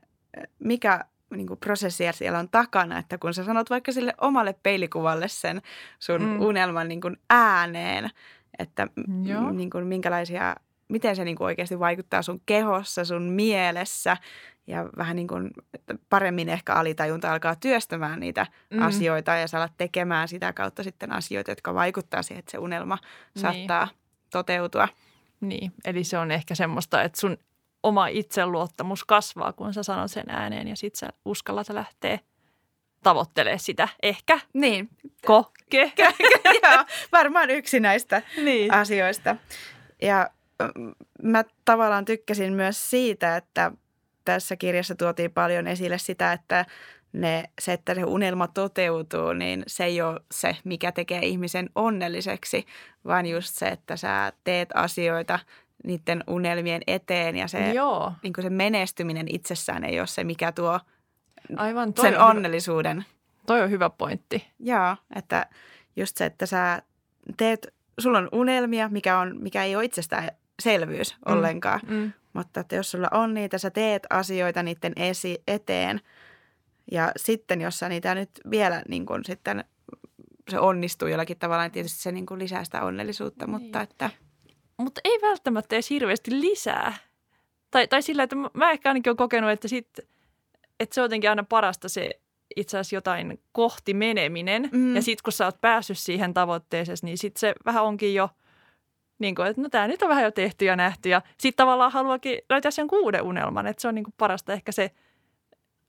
[0.58, 5.28] mikä niin kuin prosessi siellä on takana, että kun sä sanot vaikka sille omalle peilikuvalle
[5.28, 5.62] sen
[5.98, 6.40] sun Mm.
[6.40, 8.10] unelman niin kuin ääneen,
[8.58, 10.56] että m- niin kuin minkälaisia,
[10.90, 14.16] miten se niin kuin oikeasti vaikuttaa sun kehossa, sun mielessä
[14.66, 18.82] ja vähän niin kuin että paremmin ehkä alitajunta alkaa työstämään niitä Mm.
[18.82, 22.98] asioita ja sä alat tekemään sitä kautta sitten asioita, jotka vaikuttaa siihen, että se unelma
[23.02, 23.42] Niin.
[23.42, 23.88] saattaa
[24.30, 24.88] toteutua.
[25.40, 27.38] Niin, eli se on ehkä semmoista, että sun
[27.82, 32.18] oma itseluottamus kasvaa, kun sä sanot sen ääneen ja sit sä uskallat lähteä
[33.02, 33.88] tavoittelee sitä.
[34.02, 34.40] Ehkä.
[34.52, 34.88] Niin,
[35.26, 35.92] Koke.
[36.62, 38.72] Joo, varmaan yksi näistä niin.
[38.74, 39.36] asioista.
[40.02, 40.30] Ja
[41.22, 43.72] mä tavallaan tykkäsin myös siitä, että
[44.24, 46.66] tässä kirjassa tuotiin paljon esille sitä, että
[47.12, 52.66] ne, se, että se unelma toteutuu, niin se ei ole se, mikä tekee ihmisen onnelliseksi,
[53.04, 55.38] vaan just se, että sä teet asioita
[55.84, 60.80] niiden unelmien eteen ja se, Joo, niin se menestyminen itsessään ei ole se, mikä tuo
[61.56, 63.04] aivan toi sen on, hyvä, onnellisuuden.
[63.46, 64.46] toi on hyvä pointti.
[64.58, 65.46] Joo, että
[65.96, 66.82] just se, että sä
[67.36, 69.84] teet, sulla on unelmia, mikä, on, mikä ei ole
[70.60, 71.32] itsestäänselvyys Mm.
[71.32, 71.80] ollenkaan.
[71.88, 72.12] Mm.
[72.32, 76.00] Mutta että jos sulla on niitä, sä teet asioita niiden esi- eteen.
[76.92, 79.64] Ja sitten, jos sä niitä nyt vielä niin kun sitten
[80.50, 83.46] se onnistuu jollakin tavalla, niin tietysti se niin kun lisää sitä onnellisuutta.
[83.46, 83.50] Niin.
[83.60, 84.10] Mutta että
[84.76, 86.94] Mutta ei välttämättä edes hirveästi lisää.
[87.70, 89.88] Tai, tai sillä, että mä- mä ehkä ainakin olen kokenut, että, sit,
[90.80, 92.10] että se on jotenkin aina parasta se
[92.56, 94.68] itse asiassa jotain kohti meneminen.
[94.72, 94.96] Mm.
[94.96, 98.30] Ja sitten kun sä oot päässyt siihen tavoitteeseen, niin sitten se vähän onkin jo,
[99.20, 101.08] niin kuin, että no tämä nyt on vähän jo tehty ja nähty.
[101.08, 104.72] Ja sitten tavallaan haluakin löytää sen uuden unelman, että se on niin kuin parasta ehkä
[104.72, 104.90] se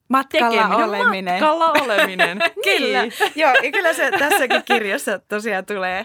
[0.10, 1.34] matkalla tekeminen, oleminen.
[1.34, 2.39] matkalla oleminen.
[2.63, 3.13] Kyllä, Niin.
[3.36, 5.98] joo, ja kyllä se tässäkin kirjassa tosiaan tulee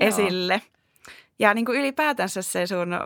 [0.00, 0.08] Joo.
[0.08, 0.62] esille.
[1.38, 2.96] Ja niin kuin ylipäätänsä se sun,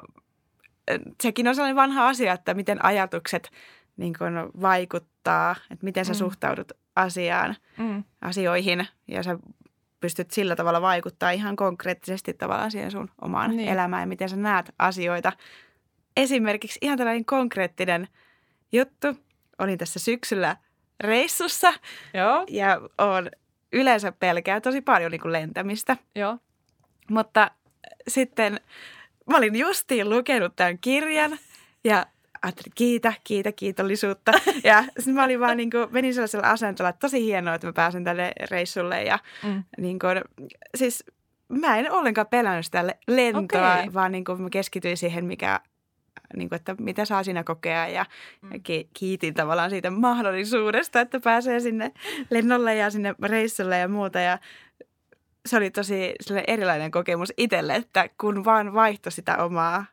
[1.23, 3.51] sekin on sellainen vanha asia, että miten ajatukset
[3.97, 6.17] niin kuin vaikuttaa, että miten sä Mm.
[6.19, 8.05] suhtaudut asiaan, Mm.
[8.21, 9.39] asioihin ja sä
[10.01, 13.69] pystyt sillä tavalla vaikuttaa ihan konkreettisesti tavallaan siihen sun omaan Niin.
[13.69, 15.33] elämään ja miten sä näet asioita.
[16.17, 18.09] Esimerkiksi ihan tällainen konkreettinen
[18.73, 19.07] juttu.
[19.59, 20.57] Olin tässä syksyllä
[21.01, 21.73] reissussa
[22.15, 23.31] Joo, ja on
[23.73, 25.97] yleensä pelkää tosi paljon niin kuin lentämistä.
[26.15, 26.39] joo.
[27.11, 27.51] Mutta
[28.09, 28.61] sitten
[29.31, 31.39] mä olin justiin lukenut tämän kirjan
[31.85, 32.07] ja
[32.43, 34.33] ajattelin, kiitä, kiitä, kiitollisuutta.
[34.65, 37.73] Ja sitten mä olin vaan niin kuin, menin sellaisella asentolla, että tosi hienoa, että mä
[37.73, 39.03] pääsen tälle reissulle.
[39.03, 39.65] Ja Mm.
[39.79, 40.21] niin kuin,
[40.77, 41.05] siis
[41.49, 43.95] mä en ollenkaan pelännyt sitä le- lentoa, okay.
[43.95, 45.61] vaan niin kuin mä keskityin siihen, mikä,
[46.37, 47.89] niin kuin, että mitä saa siinä kokea.
[47.89, 48.07] Ja
[48.43, 48.63] Mm.
[48.63, 51.93] ki- kiitin tavallaan siitä mahdollisuudesta, että pääsee sinne
[52.31, 54.21] lennolle ja sinne reissulle ja muuta.
[54.21, 54.39] Ja
[55.47, 56.15] se oli tosi
[56.47, 59.85] erilainen kokemus itselle, että kun vaan vaihtoi sitä omaa,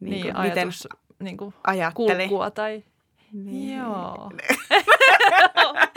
[0.00, 0.68] niin, Niin, kuin, niin miten
[1.20, 2.28] niin kuin ajatteli.
[2.28, 2.82] kulkua tai...
[3.32, 3.76] Niin.
[3.78, 4.30] Joo.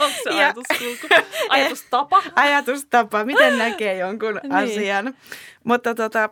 [0.00, 1.06] Onko se Ja- ajatuskulku?
[1.48, 2.22] Ajatustapa?
[2.36, 4.52] Ajatustapa, miten näkee jonkun Niin.
[4.52, 5.14] asian.
[5.64, 6.30] Mutta tota,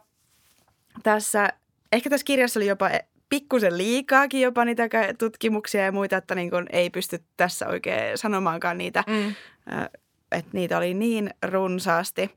[1.03, 1.48] tässä,
[1.92, 2.90] ehkä tässä kirjassa oli jopa
[3.29, 8.79] pikkusen liikaakin jopa niitä tutkimuksia ja muita, että niin kuin ei pysty tässä oikein sanomaankaan
[8.79, 9.35] niitä Mm.
[10.33, 12.31] että niitä oli niin runsaasti.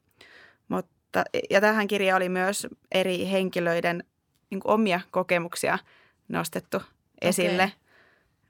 [0.68, 4.04] Mutta, ja tähän kirjaan oli myös eri henkilöiden
[4.50, 5.80] niin omia kokemuksia
[6.28, 6.82] nostettu
[7.22, 7.72] esille.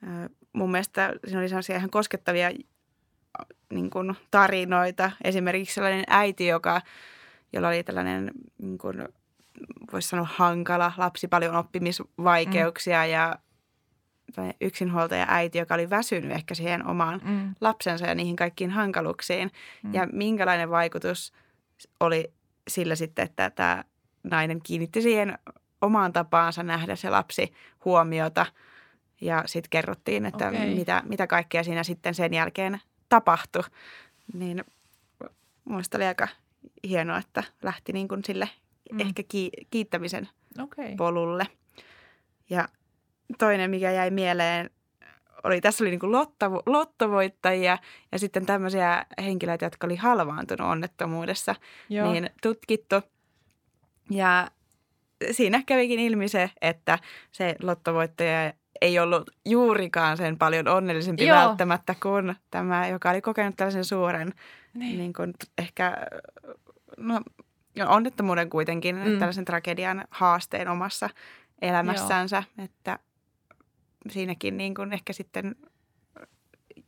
[0.03, 2.51] Ö, Mun mielestä siinä oli sellaisia ihan koskettavia
[3.73, 5.11] niin kuin tarinoita.
[5.23, 6.81] Esimerkiksi sellainen äiti, joka,
[7.53, 9.07] jolla oli tällainen, niin kuin,
[9.93, 13.09] voisi sanoa hankala lapsi, paljon oppimisvaikeuksia mm.
[13.11, 13.35] ja
[14.61, 17.55] yksinhuoltaja äiti, joka oli väsynyt ehkä siihen omaan Mm.
[17.61, 19.51] lapsensa ja niihin kaikkiin hankaluuksiin.
[19.83, 19.93] Mm.
[19.93, 21.33] Ja minkälainen vaikutus
[21.99, 22.33] oli
[22.67, 23.83] sillä sitten, että tämä
[24.23, 25.37] nainen kiinnitti siihen
[25.81, 27.53] omaan tapaansa nähdä se lapsi
[27.85, 28.45] huomiota.
[29.21, 30.75] Ja sitten kerrottiin, että Okei.
[30.75, 33.63] mitä, mitä kaikkea siinä sitten sen jälkeen tapahtui.
[34.33, 34.63] Niin
[35.65, 36.27] muista oli aika
[36.87, 38.49] hienoa, että lähti niin kuin sille
[38.91, 38.99] Mm.
[38.99, 40.29] ehkä ki- kiittämisen
[40.63, 40.95] Okei.
[40.95, 41.47] polulle.
[42.49, 42.67] Ja
[43.37, 44.69] toinen, mikä jäi mieleen,
[45.43, 47.77] oli, tässä oli niin kuin lotto, lottovoittajia
[48.11, 51.55] ja sitten tämmöisiä henkilöitä, jotka oli halvaantunut onnettomuudessa.
[51.89, 52.11] Joo.
[52.11, 52.95] niin tutkittu.
[54.09, 54.47] Ja
[55.31, 56.99] siinä kävikin ilmi se, että
[57.31, 61.37] se lottovoittaja ei ollut juurikaan sen paljon onnellisempi Joo.
[61.37, 64.33] Välttämättä kuin tämä, joka oli kokenut tällaisen suuren
[64.73, 64.97] niin.
[64.97, 65.13] niin.
[65.13, 65.97] Kuin, ehkä
[66.97, 67.21] no,
[67.87, 69.19] onnettomuuden kuitenkin, Mm.
[69.19, 71.09] tällaisen tragedian haasteen omassa
[71.61, 72.65] elämässänsä, Joo.
[72.65, 72.99] että
[74.09, 75.55] siinäkin niin kuin ehkä sitten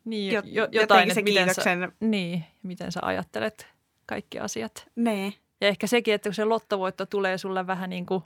[0.05, 3.67] niin, jo, jo, jotain se miten sä, kiitoksen, niin, miten sä ajattelet
[4.05, 4.87] kaikki asiat.
[4.95, 8.23] niin, Ja ehkä sekin, että kun se lottovoitto tulee sulle vähän niin kuin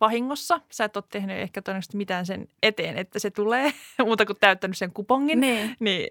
[0.00, 3.72] vahingossa, sä et ole tehnyt ehkä todennäköisesti mitään sen eteen, että se tulee,
[4.04, 6.08] muuta kuin täyttänyt sen kupongin, niin, niin,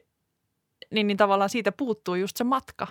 [0.91, 2.87] niin, niin tavallaan siitä puuttuu just se matka,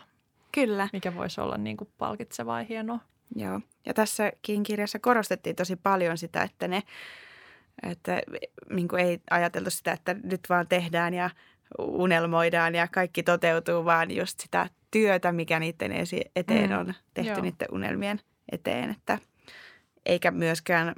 [0.52, 0.88] kyllä.
[0.92, 2.98] mikä voisi olla niin kuin palkitsevaa ja hienoa.
[3.36, 3.60] Joo.
[3.86, 6.82] Ja tässäkin kirjassa korostettiin tosi paljon sitä, että ne,
[7.82, 8.22] että
[8.70, 11.30] niin kuin ei ajateltu sitä, että nyt vaan tehdään ja
[11.78, 17.30] unelmoidaan ja kaikki toteutuu, vaan just sitä työtä, mikä niiden esi- eteen Mm, on tehty
[17.32, 17.40] joo.
[17.40, 18.20] niiden unelmien
[18.52, 18.90] eteen.
[18.90, 19.18] Että
[20.06, 20.94] eikä myöskään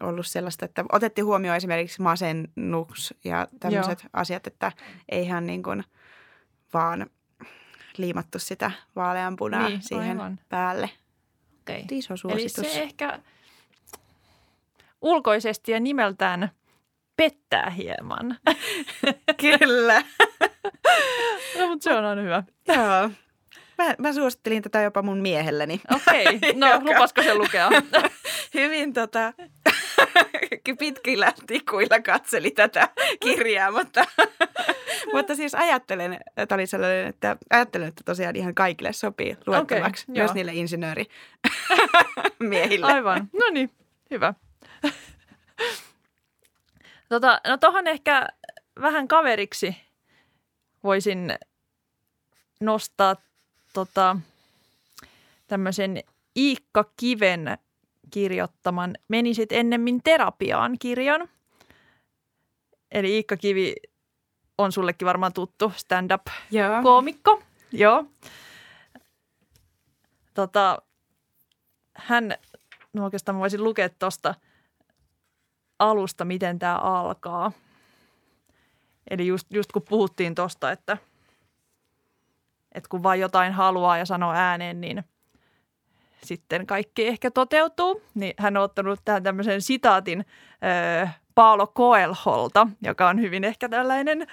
[0.00, 4.72] ollut sellaista, että otettiin huomioon esimerkiksi masennus ja tämmöiset asiat, että
[5.08, 5.84] eihän niin kuin
[6.74, 7.06] vaan
[7.96, 10.40] liimattu sitä vaaleanpunaa Niin, siihen aivan.
[10.48, 10.90] päälle.
[11.60, 11.82] Okay.
[11.90, 12.72] Iso Eli suositus.
[12.74, 13.18] se ehkä
[15.02, 16.50] ulkoisesti ja nimeltään
[17.16, 18.38] pettää hieman.
[19.40, 20.02] Kyllä.
[21.58, 22.42] no, mutta se on aina hyvä.
[22.68, 23.10] Joo.
[23.78, 25.80] Mä, mä suosittelin tätä jopa mun miehelleni.
[25.94, 27.70] Okei, no Joka- lupasko se lukea?
[28.54, 29.32] Hyvin tota,
[30.78, 32.88] pitkillä tikuilla katseli tätä
[33.20, 34.04] kirjaa, mutta,
[35.12, 40.20] mutta siis ajattelen, että oli sellainen, että ajattelen, että tosiaan ihan kaikille sopii luettavaksi, Okei,
[40.20, 40.34] myös joo.
[40.34, 42.86] niille insinöörimiehille.
[42.86, 43.70] Aivan, no niin,
[44.10, 44.34] hyvä.
[47.08, 48.28] Tota, no tohon ehkä
[48.80, 49.76] vähän kaveriksi
[50.84, 51.34] voisin
[52.60, 53.16] nostaa
[53.72, 54.16] tota,
[55.46, 56.02] tämmöisen
[56.36, 57.58] Iikka Kiven
[58.10, 61.28] kirjoittaman Menisit ennemmin terapiaan kirjan.
[62.90, 63.74] Eli Iikka Kivi
[64.58, 66.82] on sullekin varmaan tuttu stand-up Joo.
[66.82, 67.42] koomikko.
[67.72, 68.04] Joo.
[70.34, 70.82] Tota,
[71.94, 72.34] hän,
[72.92, 74.34] no oikeastaan voisin lukea tuosta
[75.78, 77.52] alusta, miten tämä alkaa.
[79.10, 80.98] Eli just, just kun puhuttiin tuosta, että,
[82.72, 85.04] että kun vaan jotain haluaa ja sanoo ääneen, niin
[86.24, 88.02] sitten kaikki ehkä toteutuu.
[88.14, 90.24] Niin hän on ottanut tähän tämmöisen sitaatin
[91.04, 94.26] ö, Paolo Coelholta, joka on hyvin ehkä tällainen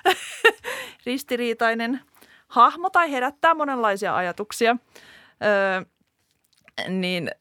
[1.06, 2.02] ristiriitainen
[2.48, 4.78] hahmo tai herättää monenlaisia ajatuksia.
[5.44, 5.82] Öö,
[6.88, 7.32] niin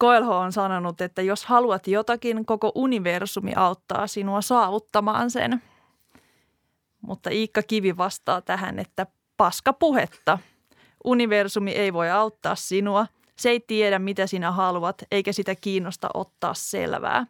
[0.00, 5.62] Coelho on sanonut, että jos haluat jotakin, koko universumi auttaa sinua saavuttamaan sen.
[7.02, 9.06] Mutta Iikka Kivi vastaa tähän, että
[9.36, 10.38] paska puhetta.
[11.04, 13.06] Universumi ei voi auttaa sinua.
[13.36, 17.26] Se ei tiedä, mitä sinä haluat, eikä sitä kiinnosta ottaa selvää.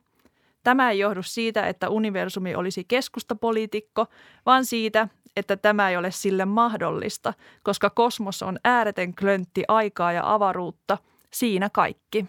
[0.64, 4.06] Tämä ei johdu siitä, että universumi olisi keskustapoliitikko,
[4.46, 10.34] vaan siitä, että tämä ei ole sille mahdollista, koska kosmos on ääretön klöntti aikaa ja
[10.34, 10.98] avaruutta.
[11.32, 12.26] Siinä kaikki.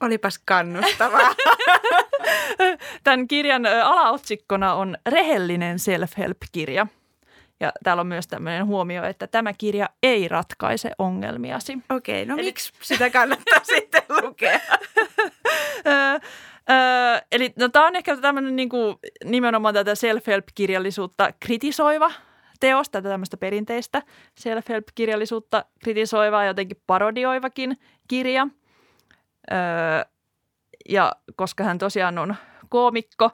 [0.00, 1.34] Olipas kannustavaa.
[3.04, 6.86] Tämän kirjan alaotsikkona on Rehellinen self-help-kirja.
[7.60, 11.78] Ja täällä on myös tämmöinen huomio, että tämä kirja ei ratkaise ongelmiasi.
[11.90, 12.42] Okei, no Eli...
[12.42, 14.60] miksi sitä kannattaa sitten lukea?
[16.70, 22.12] Öö, eli no, tämä on ehkä tämmöinen niin kuin, nimenomaan tätä self-help-kirjallisuutta kritisoiva
[22.60, 24.02] teos, tätä tämmöistä perinteistä
[24.34, 27.76] self-help-kirjallisuutta kritisoiva ja jotenkin parodioivakin
[28.08, 28.48] kirja.
[29.52, 30.04] Öö,
[30.88, 32.34] ja koska hän tosiaan on
[32.68, 33.30] koomikko,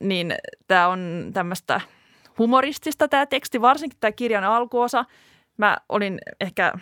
[0.00, 0.34] niin
[0.66, 1.80] tämä on tämmöistä
[2.38, 5.04] humoristista tämä teksti, varsinkin tämä kirjan alkuosa.
[5.56, 6.72] Mä olin ehkä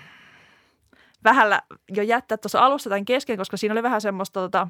[1.25, 4.69] vähällä jo jättää tuossa alussa tämän kesken, koska siinä oli vähän semmoista tota,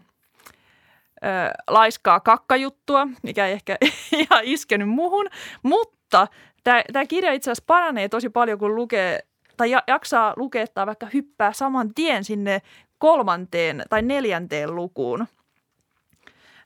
[1.24, 1.26] ö,
[1.68, 3.76] laiskaa kakkajuttua, mikä ei ehkä
[4.12, 5.26] ihan iskenyt muuhun,
[5.62, 6.26] mutta
[6.64, 9.20] tämä kirja itse asiassa paranee tosi paljon, kun lukee
[9.56, 12.62] tai jaksaa lukea tai vaikka hyppää saman tien sinne
[13.00, 15.26] kolmanteen tai neljänteen lukuun.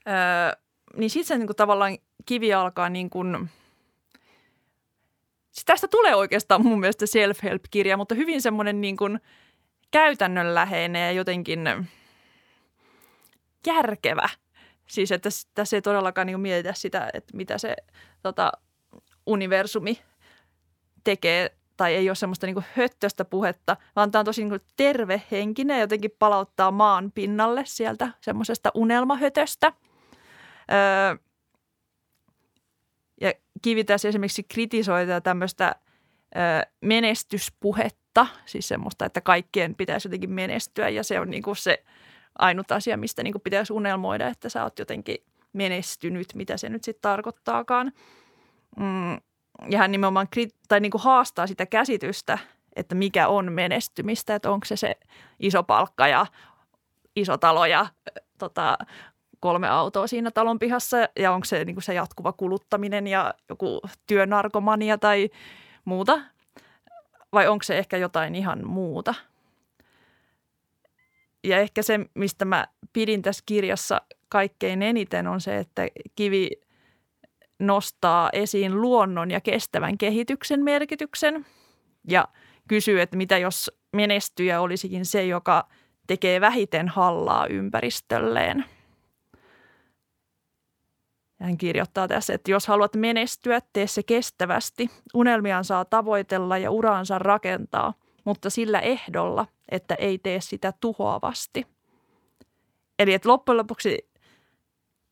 [0.07, 0.61] Öö,
[0.95, 3.49] niin sitten se niin kuin, tavallaan kivi alkaa niin kuin,
[5.51, 9.19] siis tästä tulee oikeastaan mun mielestä self-help-kirja, mutta hyvin semmoinen niin kuin
[9.91, 11.59] käytännönläheinen ja jotenkin
[13.67, 14.29] järkevä.
[14.87, 17.75] Siis että tässä ei todellakaan niin mietitä sitä, että mitä se
[18.23, 18.51] tota,
[19.25, 20.01] universumi
[21.03, 25.81] tekee tai ei ole semmoista niin höttöstä puhetta, vaan tämä on tosi niin tervehenkinen ja
[25.81, 29.73] jotenkin palauttaa maan pinnalle sieltä semmoisesta unelmahötöstä.
[30.71, 31.15] Öö,
[33.21, 35.75] ja Kivi tässä esimerkiksi kritisoi tämmöistä
[36.35, 36.41] öö,
[36.81, 41.83] menestyspuhetta, siis semmoista, että kaikkien pitäisi jotenkin menestyä ja se on niin kuin se
[42.39, 45.17] ainut asia, mistä niin kuin pitäisi unelmoida, että sä oot jotenkin
[45.53, 47.91] menestynyt, mitä se nyt sitten tarkoittaakaan.
[48.77, 49.17] Mm,
[49.69, 50.27] ja hän nimenomaan
[50.67, 52.37] tai niin kuin haastaa sitä käsitystä,
[52.75, 54.95] että mikä on menestymistä, että onko se se
[55.39, 56.25] iso palkka ja
[57.15, 57.87] iso talo ja
[58.37, 58.77] tota,
[59.39, 63.81] kolme autoa siinä talon pihassa ja onko se niin kuin se jatkuva kuluttaminen ja joku
[64.07, 65.29] työnarkomania tai
[65.85, 66.19] muuta
[67.33, 69.15] vai onko se ehkä jotain ihan muuta.
[71.43, 76.49] Ja ehkä se, mistä mä pidin tässä kirjassa kaikkein eniten on se, että Kivi
[77.59, 81.45] nostaa esiin luonnon ja kestävän kehityksen merkityksen
[82.07, 82.27] ja
[82.67, 85.67] kysyy, että mitä jos menestyjä olisikin se, joka
[86.07, 88.65] tekee vähiten hallaa ympäristölleen.
[91.39, 94.89] Hän kirjoittaa tässä, että jos haluat menestyä, tee se kestävästi.
[95.13, 101.67] Unelmiaan saa tavoitella ja uraansa rakentaa, mutta sillä ehdolla, että ei tee sitä tuhoavasti.
[102.99, 104.09] Eli että loppujen lopuksi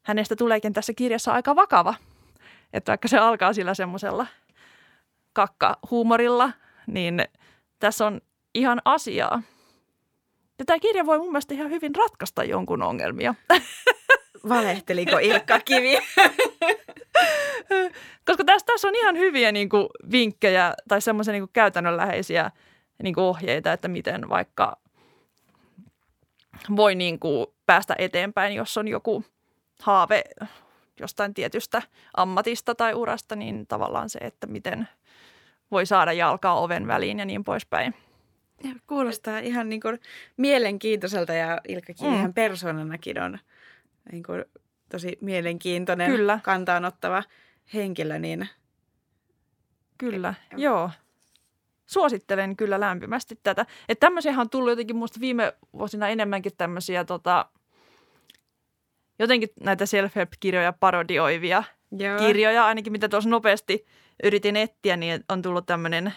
[0.04, 1.94] hänestä tuleekin tässä kirjassa aika vakava–
[2.74, 4.28] että vaikka se alkaa sillä semmoisella
[5.34, 6.52] kakkahuumorilla,
[6.88, 7.26] niin
[7.80, 8.22] tässä on
[8.56, 9.42] ihan asiaa.
[10.60, 13.36] Ja tämä kirja voi mun mielestä ihan hyvin ratkaista jonkun ongelmia.
[14.50, 15.98] Valehteliko Ilkka Kivi?
[18.26, 22.52] Koska tässä, tässä on ihan hyviä niin kuin, vinkkejä tai semmoisia niin käytännönläheisiä
[23.04, 24.78] niin kuin, ohjeita, että miten vaikka
[26.76, 29.24] voi niin kuin, päästä eteenpäin, jos on joku
[29.82, 30.24] haave
[31.00, 31.82] jostain tietystä
[32.18, 34.88] ammatista tai urasta, niin tavallaan se, että miten
[35.72, 37.96] voi saada jalkaa oven väliin ja niin poispäin.
[38.64, 40.00] Ja kuulostaa ihan niin kuin
[40.38, 42.34] mielenkiintoiselta ja Ilkka Kivihän mm.
[42.34, 43.40] persoonanakin on
[44.12, 44.46] niin kuin
[44.90, 46.40] tosi mielenkiintoinen, kyllä.
[46.44, 47.24] kantaanottava
[47.74, 48.20] henkilö.
[48.20, 48.50] Niin...
[49.98, 50.90] Kyllä, ja, joo.
[51.86, 53.66] Suosittelen kyllä lämpimästi tätä.
[53.90, 57.46] Että tämmöisiä on tullut jotenkin musta viime vuosina enemmänkin tämmöisiä tota,
[59.20, 62.20] jotenkin näitä self-help-kirjoja parodioivia Joo.
[62.20, 63.86] kirjoja, ainakin mitä tuossa nopeasti
[64.24, 66.14] yritin etsiä, niin on tullut tämmöinen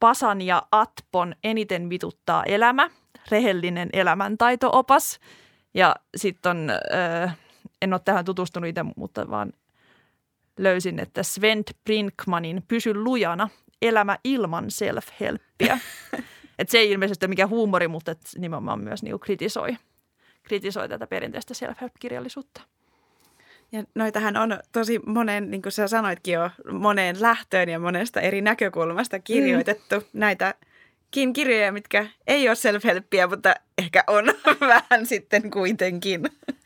[0.00, 2.90] Pasan ja Atpon Eniten vituttaa elämä,
[3.30, 5.20] rehellinen elämäntaito-opas.
[5.74, 7.38] Ja sitten on, äh,
[7.82, 9.52] en ole tähän tutustunut itse, mutta vaan
[10.58, 13.48] löysin, että Sven Brinkmanin Pysy lujana,
[13.82, 15.78] elämä ilman self-helppiä.
[16.58, 19.76] Et se ei ilmeisesti ole mikään huumori, mutta et nimenomaan myös niinku kritisoi
[20.44, 22.60] kritisoi tätä perinteistä self-help-kirjallisuutta.
[23.72, 28.40] Ja noitahan on tosi monen, niin kuin sä sanoitkin jo, moneen lähtöön ja monesta eri
[28.40, 30.06] näkökulmasta kirjoitettu mm.
[30.12, 30.54] näitä
[31.32, 34.24] kirjoja, mitkä ei ole self-helppiä, mutta ehkä on
[34.60, 36.22] vähän sitten kuitenkin.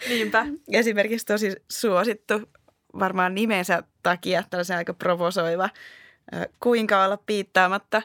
[0.08, 0.46] Niinpä.
[0.72, 2.42] Esimerkiksi tosi suosittu
[2.98, 5.68] varmaan nimensä takia tällaisen aika provosoiva
[6.60, 8.02] Kuinka olla piittaamatta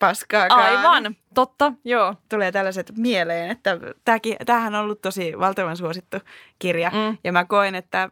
[0.00, 0.78] paskaakaan.
[0.78, 2.14] Aivan, totta, joo.
[2.28, 6.16] Tulee tällaiset mieleen, että tämäkin, tämähän on ollut tosi valtavan suosittu
[6.58, 6.90] kirja.
[6.90, 7.18] Mm.
[7.24, 8.10] Ja mä koen, että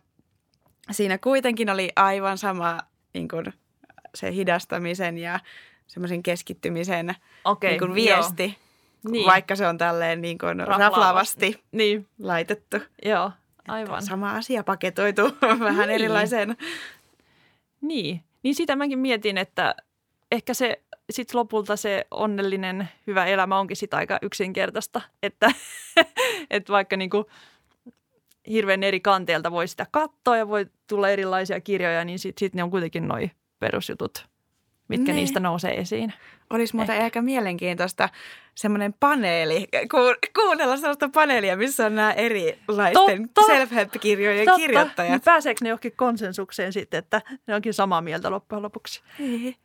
[0.91, 2.79] siinä kuitenkin oli aivan sama
[3.15, 3.53] niin kuin
[4.15, 5.41] se hidastamisen ja
[5.87, 7.15] semmoisen keskittymisen
[7.45, 8.59] okay, niin kuin viesti,
[9.11, 9.27] niin.
[9.27, 12.07] vaikka se on tälleen niin kuin raflaavasti niin.
[12.19, 12.77] laitettu.
[13.05, 13.33] Joo,
[13.69, 13.99] aivan.
[13.99, 15.23] Että sama asia paketoitu
[15.61, 15.91] vähän niin.
[15.91, 16.57] erilaiseen.
[17.81, 19.75] Niin, niin sitä mäkin mietin, että
[20.33, 25.53] ehkä se sitten lopulta se onnellinen hyvä elämä onkin sitä aika yksinkertaista, että,
[26.51, 27.25] että vaikka niin kuin
[28.51, 32.63] hirveän eri kanteelta voi sitä katsoa ja voi tulla erilaisia kirjoja, niin sitten sit ne
[32.63, 34.27] on kuitenkin noin perusjutut,
[34.89, 35.17] mitkä ne.
[35.19, 36.13] niistä nousee esiin.
[36.51, 37.05] Olisi muuten ehkä.
[37.05, 38.09] aika mielenkiintoista
[38.55, 39.97] semmoinen paneeli, ku,
[40.35, 44.61] kuunnella sellaista paneelia, missä on nämä erilaisten self-help-kirjojen Totta.
[44.61, 45.25] kirjoittajat.
[45.25, 49.03] Pääseekö ne johonkin konsensukseen sitten, että ne onkin samaa mieltä loppujen lopuksi?
[49.21, 49.57] Ei.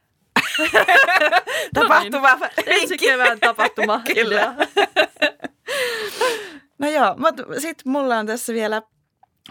[1.73, 2.29] Tapahtuma.
[2.35, 2.81] No niin.
[2.81, 4.01] Ensi kevään tapahtuma.
[4.13, 4.55] Kyllä.
[6.79, 8.81] no joo, mutta sitten mulla on tässä vielä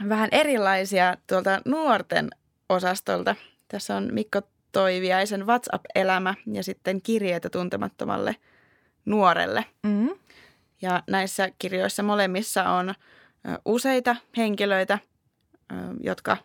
[0.09, 2.31] vähän erilaisia tuolta nuorten
[2.69, 3.37] osastolta.
[3.69, 4.41] Tässä on Mikko
[4.73, 8.37] Toiviaisen WhatsApp-elämä ja sitten kirjeitä tuntemattomalle
[9.05, 9.65] nuorelle.
[9.83, 10.19] Mm-hmm.
[10.83, 12.95] Ja näissä kirjoissa molemmissa on
[13.65, 14.99] useita henkilöitä,
[16.01, 16.37] jotka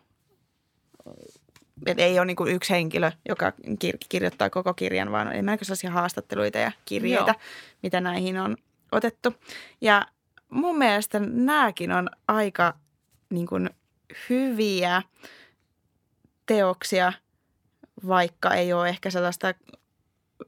[1.86, 3.52] että ei ole niin kuin yksi henkilö, joka
[3.84, 7.40] kir- kirjoittaa koko kirjan, vaan on enemmän sellaisia haastatteluita ja kirjeitä, Joo.
[7.82, 8.56] mitä näihin on
[8.92, 9.34] otettu.
[9.80, 10.06] Ja
[10.48, 12.74] mun mielestä nämäkin on aika
[13.30, 13.70] niin kuin
[14.30, 15.02] hyviä
[16.46, 17.12] teoksia,
[18.06, 19.54] vaikka ei ole ehkä sellaista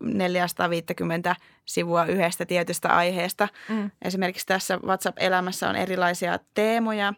[0.00, 3.48] 450 sivua yhdestä tietystä aiheesta.
[3.68, 3.90] Mm.
[4.02, 7.14] Esimerkiksi tässä WhatsApp-elämässä on erilaisia teemoja,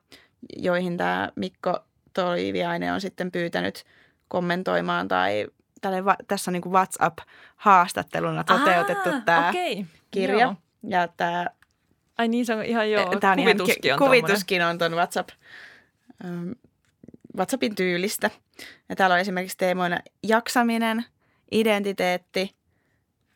[0.57, 1.79] joihin tämä Mikko
[2.13, 3.85] Toiviainen on sitten pyytänyt
[4.33, 5.47] kommentoimaan tai
[5.81, 9.85] tälle, tässä on niin kuin WhatsApp-haastatteluna toteutettu Aa, tämä okay.
[10.11, 10.41] kirja.
[10.41, 10.55] Joo.
[10.83, 11.47] Ja tämä,
[12.19, 15.29] Ai niin, se on ihan joo, tämä kuvituskin on Kuvituskin on tuon WhatsApp,
[16.25, 16.51] ähm,
[17.37, 18.31] WhatsAppin tyylistä.
[18.89, 21.05] Ja täällä on esimerkiksi teemoina jaksaminen,
[21.51, 22.55] identiteetti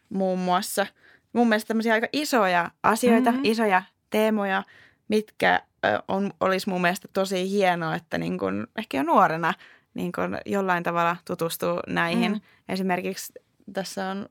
[0.09, 0.87] muun muassa.
[1.33, 3.45] Mun mielestä tämmöisiä aika isoja asioita, mm-hmm.
[3.45, 4.63] isoja teemoja,
[5.09, 5.63] mitkä
[6.09, 9.55] on, olisi mun mielestä tosi hienoa, että niin kun, ehkä jo nuorena
[9.97, 12.33] niin kun jollain tavalla tutustuu näihin.
[12.33, 12.41] Mm.
[12.69, 13.33] Esimerkiksi
[13.73, 14.29] tässä on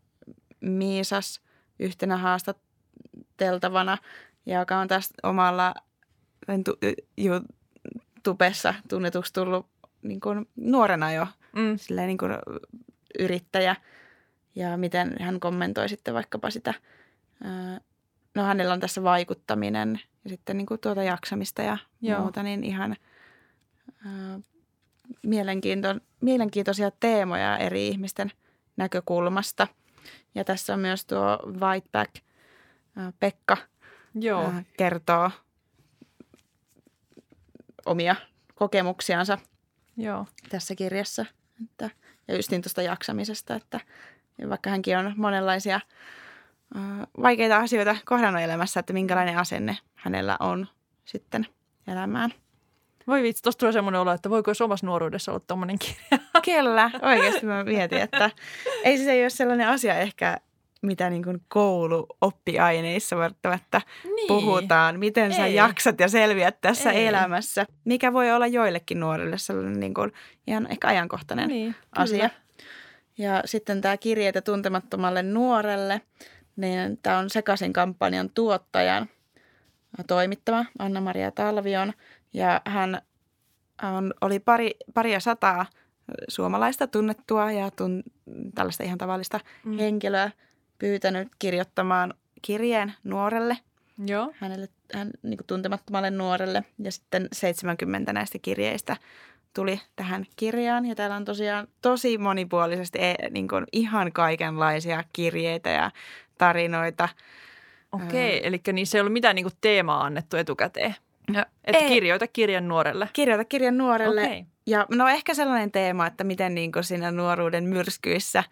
[0.61, 1.41] Miisas
[1.80, 3.97] yhtenä haastateltavana,
[4.45, 5.74] joka on tästä omalla
[7.18, 9.68] YouTubessa tunnetuksi tullut
[10.01, 11.78] niin kuin nuorena jo mm.
[11.78, 12.32] silleen niin kuin
[13.20, 13.76] yrittäjä.
[14.55, 16.74] Ja miten hän kommentoi sitten vaikkapa sitä,
[18.36, 22.22] no hänellä on tässä vaikuttaminen– ja sitten niin kuin tuota jaksamista ja Joo.
[22.22, 22.95] muuta, niin ihan
[25.23, 25.87] mielenkiinto,
[26.21, 28.31] mielenkiintoisia teemoja eri ihmisten
[28.77, 29.67] näkökulmasta.
[30.35, 32.15] Ja tässä on myös tuo Whiteback
[33.19, 33.57] Pekka
[34.15, 34.53] Joo.
[34.77, 35.31] Kertoo
[37.85, 38.15] omia
[38.55, 39.37] kokemuksiansa
[39.97, 40.25] Joo.
[40.49, 41.25] tässä kirjassa.
[41.63, 41.89] Että,
[42.27, 43.79] ja just niin tuosta jaksamisesta, että
[44.49, 45.79] vaikka hänkin on monenlaisia–
[47.21, 50.67] vaikeita asioita kohdannut elämässä, että minkälainen asenne hänellä on
[51.05, 51.47] sitten
[51.87, 52.33] elämään.
[53.07, 56.25] Voi vitsi, tuosta tulee semmoinen olo, että voiko omassa nuoruudessa olla tuommoinen kirja?
[56.45, 58.29] Kyllä, oikeasti mä mietin, että
[58.83, 60.37] ei se ei ole sellainen asia ehkä,
[60.81, 64.27] mitä niin kuin kouluoppiaineissa välttämättä niin.
[64.27, 64.99] puhutaan.
[64.99, 65.37] Miten ei.
[65.37, 67.07] sä jaksat ja selviät tässä ei.
[67.07, 67.65] elämässä.
[67.85, 70.11] Mikä voi olla joillekin nuorille sellainen niin kuin
[70.47, 72.29] ihan ehkä ajankohtainen niin, asia.
[72.29, 72.41] Kyllä.
[73.17, 76.01] Ja sitten tämä kirjeitä tuntemattomalle nuorelle–
[76.55, 79.09] niin tämä on Sekaisin kampanjan tuottajan
[80.07, 81.93] toimittama Anna-Maria Talvion.
[82.36, 83.01] Ja hän
[83.83, 85.65] on, oli pari, paria sataa
[86.27, 88.03] suomalaista tunnettua ja tun,
[88.55, 89.77] tällaista ihan tavallista mm.
[89.77, 90.31] henkilöä
[90.79, 93.57] pyytänyt kirjoittamaan kirjeen nuorelle.
[94.05, 94.33] Joo.
[94.38, 96.63] Hänelle, hän, niin kuin tuntemattomalle nuorelle.
[96.79, 98.97] Ja sitten 70 näistä kirjeistä
[99.53, 100.86] tuli tähän kirjaan.
[100.86, 105.91] Ja täällä on tosiaan tosi monipuolisesti e, niin kuin ihan kaikenlaisia kirjeitä ja
[106.38, 107.09] tarinoita.
[107.91, 110.95] Okei, eli niissä ei ollut mitään niinku teemaa annettu etukäteen.
[111.30, 111.88] No, että ei.
[111.88, 113.09] kirjoita kirjan nuorelle.
[113.13, 114.23] Kirjoita kirjan nuorelle.
[114.23, 114.43] Okay.
[114.67, 118.43] Ja no ehkä sellainen teema, että miten niin kuin siinä nuoruuden myrskyissä,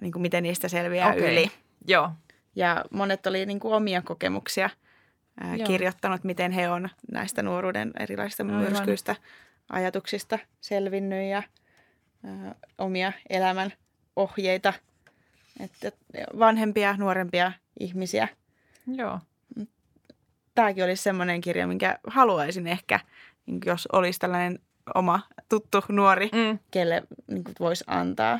[0.00, 1.32] niin kuin miten niistä selviää okay.
[1.32, 1.50] yli.
[1.88, 2.10] Joo.
[2.56, 4.70] Ja monet oli niin kuin omia kokemuksia
[5.40, 8.60] ää, kirjoittanut, miten he on näistä nuoruuden erilaisista Aivan.
[8.60, 9.16] myrskyistä
[9.68, 11.42] ajatuksista selvinnyt ja
[12.24, 13.72] ö, omia elämän
[14.16, 14.72] ohjeita.
[15.60, 15.92] Että
[16.38, 18.28] vanhempia, nuorempia ihmisiä.
[18.86, 19.20] Joo.
[20.58, 23.00] Tämäkin olisi semmoinen kirja, minkä haluaisin ehkä,
[23.46, 24.58] niin jos olisi tällainen
[24.94, 26.58] oma tuttu nuori, Mm.
[26.70, 28.38] kelle niin voisi antaa.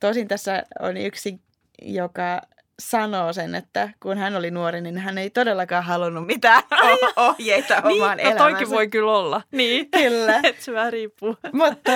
[0.00, 1.40] Tosin tässä on yksi,
[1.82, 2.40] joka
[2.80, 7.74] sanoo sen, että kun hän oli nuori, niin hän ei todellakaan halunnut mitään oh- ohjeita
[7.84, 8.38] omaan niin, no elämäänsä.
[8.38, 9.42] toikin voi kyllä olla.
[9.52, 9.90] Niin.
[9.98, 10.40] Kyllä.
[10.42, 11.36] Et se vähän riippuu.
[11.52, 11.92] mutta,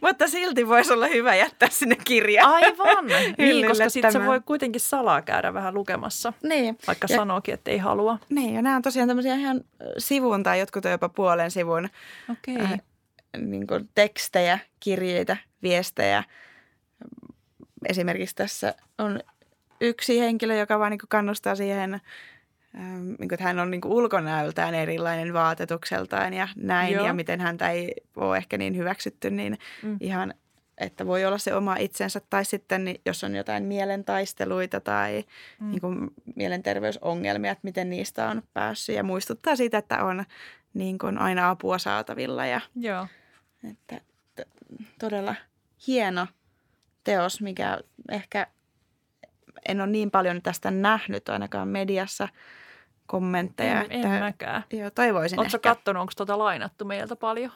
[0.00, 2.46] mutta silti voisi olla hyvä jättää sinne kirja.
[2.46, 3.06] Aivan.
[3.38, 6.78] niin, koska sitten se voi kuitenkin salaa käydä vähän lukemassa, Niin.
[6.86, 8.18] vaikka Ja- sanookin, että ei halua.
[8.28, 9.60] Niin, ja nämä on tosiaan tämmöisiä ihan
[9.98, 11.88] sivun tai jotkut jopa puolen sivun
[12.32, 12.56] Okei.
[12.60, 12.80] äh,
[13.38, 16.24] niin tekstejä, kirjeitä, viestejä.
[17.88, 19.20] Esimerkiksi tässä on
[19.80, 24.74] yksi henkilö, joka vaan niin kannustaa siihen, ähm, niin kuin, että hän on niin ulkonäöltään
[24.74, 27.06] erilainen vaatetukseltaan ja näin, Joo.
[27.06, 29.96] ja miten häntä ei ole ehkä niin hyväksytty, niin Mm.
[30.00, 30.34] ihan,
[30.78, 35.24] että voi olla se oma itsensä, tai sitten niin jos on jotain mielentaisteluita tai
[35.60, 35.70] Mm.
[35.70, 40.24] niin kuin mielenterveysongelmia, että miten niistä on päässyt, ja muistuttaa siitä, että on
[40.74, 43.06] niin kuin aina apua saatavilla ja Joo.
[43.70, 44.00] että
[44.36, 44.48] t-
[44.98, 45.34] todella
[45.86, 46.26] hieno
[47.04, 47.78] teos, mikä
[48.10, 48.46] ehkä
[49.68, 52.28] en ole niin paljon tästä nähnyt ainakaan mediassa
[53.06, 53.80] kommentteja.
[53.82, 54.64] En, en että, mäkään.
[54.72, 55.68] joo, toivoisin Oletko ehkä.
[55.74, 57.52] kattonut, onko tuota lainattu meiltä paljon?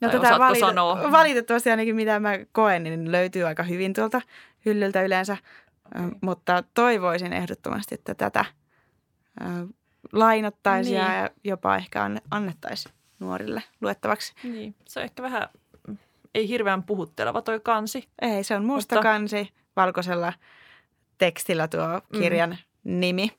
[0.00, 1.10] No Tai tätä osaatko valit- sanoa?
[1.12, 4.20] valitettavasti ainakin mitä mä koen, niin löytyy aika hyvin tuolta
[4.64, 5.36] hyllyltä yleensä.
[5.96, 8.44] Ö, Mutta toivoisin ehdottomasti, että tätä
[10.12, 11.14] lainattaisiin Niin.
[11.14, 14.32] ja jopa ehkä anne- annettaisiin nuorille luettavaksi.
[14.42, 15.48] Niin, se on ehkä vähän,
[16.34, 18.08] ei hirveän puhutteleva toi kansi.
[18.22, 20.32] Ei, se on musta Mutta- kansi valkoisella
[21.18, 23.00] tekstillä tuo kirjan mm.
[23.00, 23.32] nimi.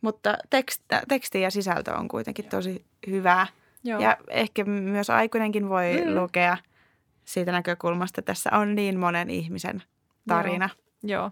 [0.00, 3.46] Mutta tekst, teksti ja sisältö on kuitenkin tosi hyvää.
[3.84, 4.00] Joo.
[4.00, 6.14] Ja ehkä myös aikuinenkin voi Mm.
[6.14, 6.56] lukea
[7.24, 9.82] siitä näkökulmasta, että tässä on niin monen ihmisen
[10.28, 10.68] tarina.
[11.02, 11.30] Joo.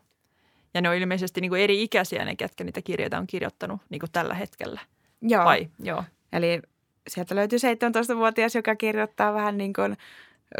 [0.75, 4.01] Ja ne on ilmeisesti niin kuin eri ikäisiä ne, ketkä niitä kirjoita on kirjoittanut niin
[4.01, 4.81] kuin tällä hetkellä.
[5.23, 5.45] Joo.
[5.45, 5.69] Vai?
[5.83, 6.05] Joo.
[6.33, 6.63] Eli
[7.09, 9.97] sieltä löytyy 17-vuotias, joka kirjoittaa vähän niin kuin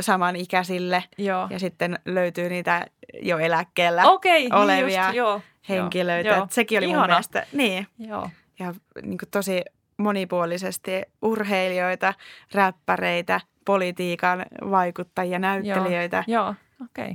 [0.01, 1.05] saman ikäisille.
[1.19, 1.47] Joo.
[1.51, 2.87] Ja sitten löytyy niitä
[3.23, 5.41] jo eläkkeellä Okei, niin olevia just, joo.
[5.69, 6.29] henkilöitä.
[6.29, 6.37] Joo.
[6.37, 6.47] Joo.
[6.51, 7.07] Sekin oli mun Ihana.
[7.07, 7.87] mielestä, niin.
[7.99, 8.31] Joo.
[8.59, 9.63] ja niin kuin tosi
[9.97, 10.91] monipuolisesti
[11.23, 12.15] urheilijoita,
[12.55, 16.25] räppäreitä, politiikan vaikuttajia, näyttelijöitä.
[16.27, 17.05] Joo, okei.
[17.05, 17.15] Okay.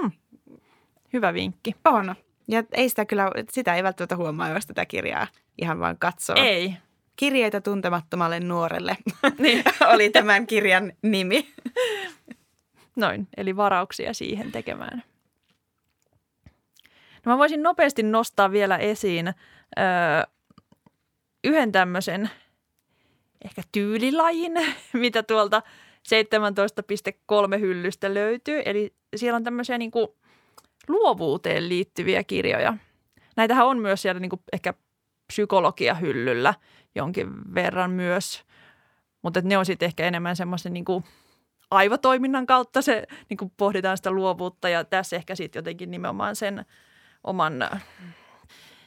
[0.00, 0.10] Hmm.
[1.12, 1.74] Hyvä vinkki.
[1.84, 2.14] On.
[2.48, 5.26] Ja ei sitä kyllä, sitä ei välttämättä huomaa, jos tätä kirjaa
[5.58, 6.36] ihan vaan katsoo.
[6.38, 6.76] Ei.
[7.16, 8.96] Kirjeitä tuntemattomalle nuorelle
[9.38, 9.64] Niin.
[9.94, 11.48] oli tämän kirjan nimi.
[12.96, 15.02] Noin, eli varauksia siihen tekemään.
[17.24, 19.84] No mä voisin nopeasti nostaa vielä esiin öö,
[21.44, 22.30] yhden tämmöisen
[23.44, 24.52] ehkä tyylilajin,
[24.92, 25.62] mitä tuolta
[27.54, 28.62] 17.3 hyllystä löytyy.
[28.64, 30.08] Eli siellä on tämmöisiä niin kuin
[30.88, 32.76] luovuuteen liittyviä kirjoja.
[33.36, 34.74] Näitähän on myös siellä niin kuin ehkä
[35.26, 36.54] psykologiahyllyllä
[36.96, 38.44] jonkin verran myös,
[39.22, 40.84] mutta ne on sitten ehkä enemmän semmoisen niin
[41.70, 46.64] aivotoiminnan kautta se niin kuin pohditaan sitä luovuutta ja tässä ehkä sitten jotenkin nimenomaan sen
[47.24, 47.70] oman,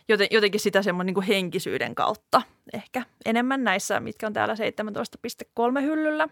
[0.07, 2.41] joten, jotenkin sitä semmoinen niin kuin henkisyyden kautta
[2.73, 6.27] ehkä enemmän näissä, mitkä on täällä 17.3 hyllyllä.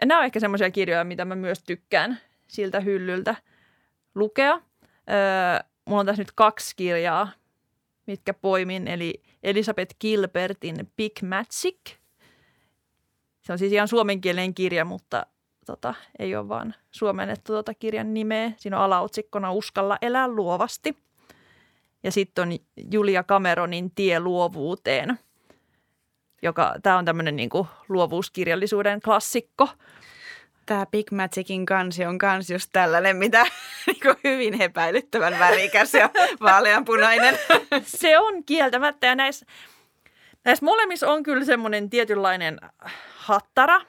[0.00, 2.18] Ja nämä on ehkä semmoisia kirjoja, mitä mä myös tykkään
[2.48, 3.34] siltä hyllyltä
[4.14, 4.52] lukea.
[4.52, 7.28] Öö, mulla on tässä nyt kaksi kirjaa,
[8.06, 11.78] mitkä poimin, eli Elisabeth Gilbertin Big Magic–
[13.42, 15.26] se on siis ihan suomenkielinen kirja, mutta
[15.66, 18.52] tota, ei ole vaan suomennettu tota kirjan nimeä.
[18.56, 20.96] Siinä on alaotsikkona Uskalla elää luovasti.
[22.02, 22.58] Ja sitten on
[22.92, 25.18] Julia Cameronin Tie luovuuteen,
[26.42, 29.68] joka tämä on tämmöinen niinku luovuuskirjallisuuden klassikko.
[30.70, 33.46] Tämä Big Magicin kansi on kans just tällainen, mitä
[33.86, 36.10] niin hyvin epäilyttävän värikäs ja
[36.40, 37.38] vaaleanpunainen.
[37.84, 39.46] Se on kieltämättä ja näissä,
[40.44, 42.60] näissä molemmissa on kyllä semmoinen tietynlainen
[43.16, 43.80] hattara.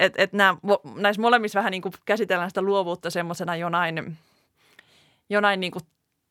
[0.00, 0.56] Et, et nää,
[0.94, 4.16] näissä molemmissa vähän niin kuin käsitellään sitä luovuutta semmoisena jonain,
[5.30, 5.84] jonain niin kuin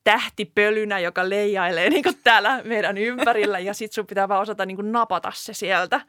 [0.04, 4.76] tähtipölynä, joka leijailee niin kuin täällä meidän ympärillä ja sit sun pitää vaan osata niin
[4.76, 6.00] kuin napata se sieltä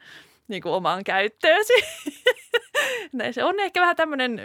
[0.48, 1.72] niin kuin omaan käyttöösi.
[3.32, 4.40] Se on ehkä vähän tämmöinen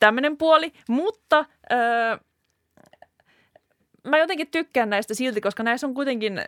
[0.00, 2.18] tämmöinen puoli, mutta öö,
[4.04, 6.40] mä jotenkin tykkään näistä silti, koska näissä on kuitenkin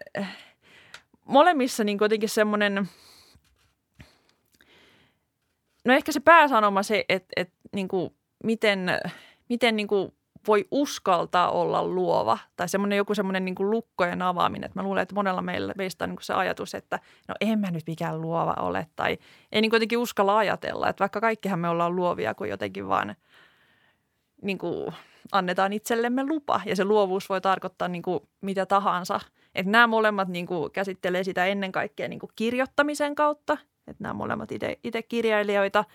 [1.25, 2.89] molemmissa niin kuitenkin semmoinen,
[5.85, 8.15] no ehkä se pääsanoma se, että, että niin kuin,
[8.45, 8.87] miten,
[9.49, 10.13] miten niin kuin
[10.47, 14.67] voi uskaltaa olla luova tai semmoinen joku semmoinen niin lukkojen avaaminen.
[14.67, 17.71] Että mä luulen, että monella meillä, meistä on niin se ajatus, että no en mä
[17.71, 19.19] nyt mikään luova ole tai
[19.53, 20.89] ei niin jotenkin uskalla ajatella.
[20.89, 23.17] Että vaikka kaikkihan me ollaan luovia, kun jotenkin vaan
[24.43, 24.95] niin kuin
[25.33, 29.21] annetaan itsellemme lupa ja se luovuus voi tarkoittaa niin kuin mitä tahansa.
[29.55, 34.15] Että nämä molemmat niin kuin käsittelee sitä ennen kaikkea niin kuin kirjoittamisen kautta, että nämä
[34.15, 34.51] molemmat
[34.83, 35.85] itse kirjailijoita–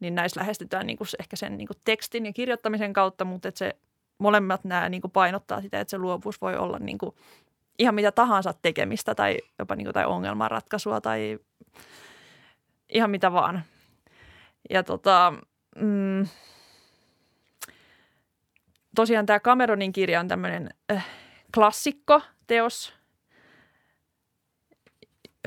[0.00, 3.58] niin näissä lähestytään niin kuin ehkä sen niin kuin tekstin ja kirjoittamisen kautta, mutta että
[3.58, 3.76] se
[4.18, 7.14] molemmat nämä niin kuin painottaa sitä, että se luovuus voi olla niin kuin
[7.78, 11.38] ihan mitä tahansa tekemistä tai jopa niin kuin, tai ongelmanratkaisua tai
[12.88, 13.62] ihan mitä vaan.
[14.70, 15.32] Ja tota,
[15.76, 16.26] mm,
[18.94, 21.06] tosiaan tämä Cameronin kirja on tämmöinen äh,
[21.54, 22.94] klassikko-teos,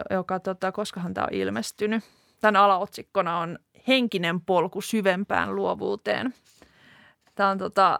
[0.10, 2.04] joka, tota, koskahan tämä on ilmestynyt.
[2.41, 6.34] Tämän alaotsikkona on henkinen polku syvempään luovuuteen.
[7.36, 8.00] Tämä on tota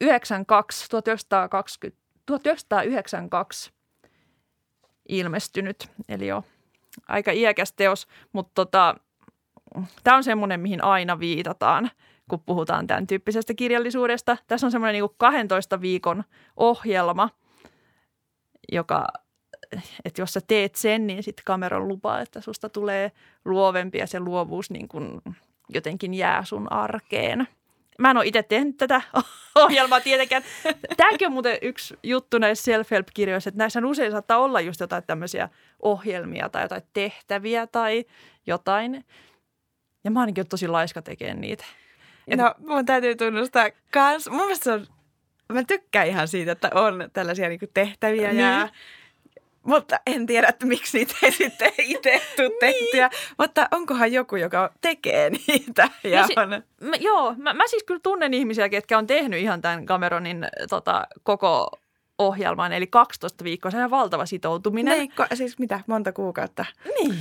[0.00, 3.72] 92, 1920, 1992
[5.08, 6.44] ilmestynyt, eli jo
[7.08, 8.94] aika iäkäs teos, mutta tota,
[10.04, 11.90] tämä on semmoinen, mihin aina viitataan,
[12.30, 14.36] kun puhutaan tämän tyyppisestä kirjallisuudesta.
[14.46, 16.24] Tässä on semmoinen niin 12 viikon
[16.56, 17.30] ohjelma,
[18.72, 19.06] joka
[20.04, 23.12] että jos sä teet sen, niin sitten kameran lupaa, että susta tulee
[23.44, 25.22] luovempi ja se luovuus niin kuin
[25.68, 27.48] jotenkin jää sun arkeen.
[27.98, 29.02] Mä en ole itse tehnyt tätä
[29.54, 30.42] ohjelmaa tietenkään.
[30.96, 35.48] Tämäkin on muuten yksi juttu näissä self-help-kirjoissa, että näissä usein saattaa olla just jotain tämmöisiä
[35.82, 38.04] ohjelmia tai jotain tehtäviä tai
[38.46, 39.04] jotain.
[40.04, 41.64] Ja mä ainakin tosi laiska tekemään niitä.
[42.28, 42.38] Et...
[42.38, 44.30] No mun täytyy tunnustaa kans.
[44.30, 44.86] Mun mielestä se on,
[45.52, 48.40] mä tykkään ihan siitä, että on tällaisia niinku tehtäviä niin.
[48.40, 48.68] ja
[49.66, 52.58] mutta en tiedä, että miksi niitä ei sitten itse tule niin.
[52.60, 53.10] tehtyä.
[53.38, 55.88] Mutta onkohan joku, joka tekee niitä?
[56.04, 56.48] Ja si- on...
[56.80, 61.06] mä, joo, mä, mä siis kyllä tunnen ihmisiä, ketkä on tehnyt ihan tämän Cameronin tota,
[61.22, 61.70] koko
[62.18, 63.70] ohjelman, eli 12 viikkoa.
[63.70, 64.98] Se on valtava sitoutuminen.
[64.98, 66.64] Niin, ko- siis mitä, monta kuukautta?
[66.98, 67.18] Niin,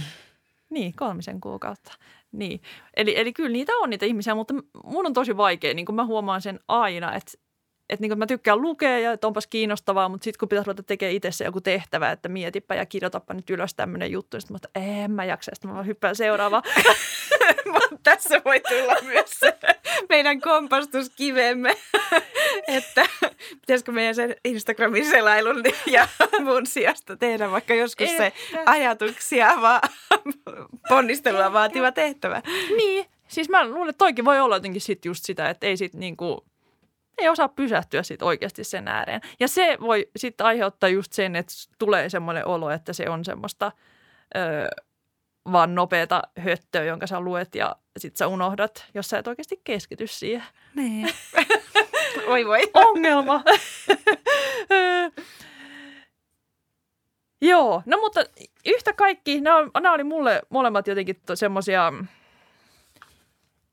[0.69, 1.93] niin kolmisen kuukautta.
[2.31, 2.61] Niin.
[2.93, 6.05] Eli, eli kyllä niitä on niitä ihmisiä, mutta mun on tosi vaikea, niin kuin mä
[6.05, 7.31] huomaan sen aina, että
[7.91, 11.15] että niin mä tykkään lukea ja että onpas kiinnostavaa, mutta sitten kun pitäisi ruveta tekemään
[11.15, 14.57] itse se joku tehtävä, että mietipä ja kirjoitapa nyt ylös tämmöinen juttu, niin sitten mä
[14.57, 16.63] että en mä jaksa, sitten mä hyppään seuraavaan.
[18.03, 19.57] Tässä voi tulla myös se
[20.09, 21.77] meidän kompastuskivemme,
[22.77, 23.05] että
[23.61, 26.07] pitäisikö meidän sen Instagramin selailun ja
[26.39, 28.33] mun sijasta tehdä vaikka joskus se
[28.65, 29.81] ajatuksia vaan
[30.89, 32.41] ponnistelua vaativa tehtävä.
[32.77, 35.93] Niin, siis mä luulen, että toikin voi olla jotenkin sit just sitä, että ei sit
[35.93, 36.50] niinku
[37.21, 39.21] ei osaa pysähtyä sit oikeasti sen ääreen.
[39.39, 43.71] Ja se voi sitten aiheuttaa just sen, että tulee semmoinen olo, että se on semmoista
[44.35, 44.39] ö,
[45.51, 50.07] vaan nopeata höttöä, jonka sä luet ja sitten sä unohdat, jos sä et oikeasti keskity
[50.07, 50.43] siihen.
[50.75, 51.09] Niin.
[52.27, 52.69] voi voi.
[52.73, 53.43] Ongelma.
[57.41, 58.23] Joo, no mutta
[58.65, 61.93] yhtä kaikki, nämä, nämä oli mulle molemmat jotenkin semmoisia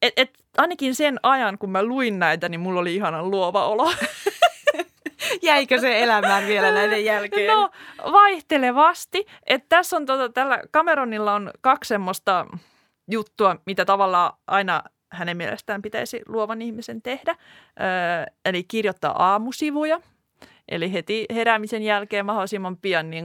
[0.02, 3.92] et, et, ainakin sen ajan, kun mä luin näitä, niin mulla oli ihanan luova olo.
[5.42, 7.56] Jäikö se elämään vielä näiden jälkeen?
[7.56, 7.70] No
[8.12, 9.26] vaihtelevasti.
[9.46, 12.46] Et tässä on tota, tällä Cameronilla on kaksi semmoista
[13.10, 14.82] juttua, mitä tavallaan aina
[15.12, 17.36] hänen mielestään pitäisi luovan ihmisen tehdä.
[17.80, 17.86] Öö,
[18.44, 20.00] eli kirjoittaa aamusivuja.
[20.68, 23.24] Eli heti heräämisen jälkeen mahdollisimman pian, niin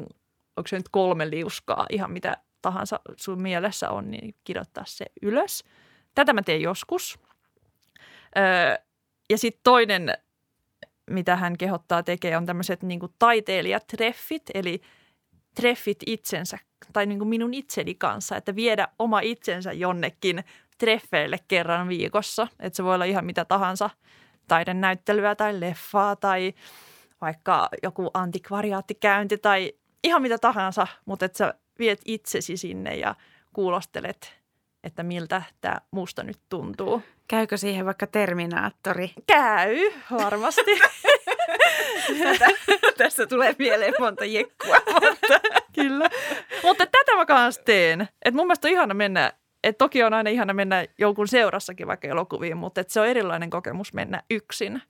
[0.57, 5.63] onko se nyt kolme liuskaa, ihan mitä tahansa sun mielessä on, niin kirjoittaa se ylös–
[6.15, 7.19] Tätä mä teen joskus.
[8.37, 8.77] Öö,
[9.29, 10.13] ja sitten toinen,
[11.09, 14.81] mitä hän kehottaa tekemään, on tämmöiset niin taiteilijatreffit, eli
[15.55, 16.57] treffit itsensä
[16.93, 20.43] tai niin minun itseni kanssa, että viedä oma itsensä jonnekin
[20.77, 22.47] treffeille kerran viikossa.
[22.59, 23.89] Että se voi olla ihan mitä tahansa,
[24.47, 26.53] taidenäyttelyä tai leffaa tai
[27.21, 33.15] vaikka joku antikvariaattikäynti tai ihan mitä tahansa, mutta että sä viet itsesi sinne ja
[33.53, 34.42] kuulostelet
[34.83, 37.03] että miltä tämä musta nyt tuntuu.
[37.27, 39.13] Käykö siihen vaikka Terminaattori?
[39.27, 39.77] Käy,
[40.11, 40.79] varmasti.
[42.23, 42.47] Tätä,
[42.97, 44.75] tässä tulee mieleen monta jekkua.
[44.93, 45.39] Mutta.
[45.75, 46.09] Kyllä.
[46.63, 48.07] Mutta tätä mä kanssa teen.
[48.25, 52.07] Et mun mielestä on ihana mennä, et toki on aina ihana mennä jonkun seurassakin vaikka
[52.07, 54.81] elokuviin, mutta et se on erilainen kokemus mennä yksin.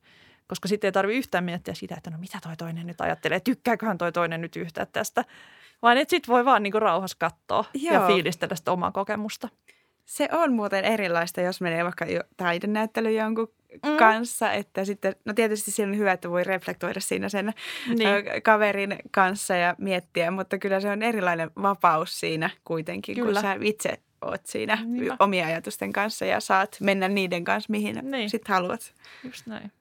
[0.48, 3.98] Koska sitten ei tarvitse yhtään miettiä sitä, että no mitä toi toinen nyt ajattelee, tykkääköhän
[3.98, 5.26] toi toinen nyt yhtään tästä.
[5.82, 7.94] Vaan että sitten voi vaan niinku rauhassa katsoa Joo.
[7.94, 9.50] ja fiilistellä sitä omaa kokemusta.
[10.06, 12.06] Se on muuten erilaista, jos menee vaikka
[12.38, 13.54] taidenäyttely jonkun
[13.86, 13.98] mm.
[13.98, 17.54] kanssa, että sitten, no tietysti siinä on hyvä, että voi reflektoida siinä sen
[17.88, 18.08] niin.
[18.44, 23.32] kaverin kanssa ja miettiä, mutta kyllä se on erilainen vapaus siinä kuitenkin, kyllä.
[23.34, 25.16] kun sä itse oot siinä Niinpä.
[25.20, 28.30] omien ajatusten kanssa ja saat mennä niiden kanssa, mihin Niin.
[28.30, 28.94] sit haluat.
[29.24, 29.72] Just näin.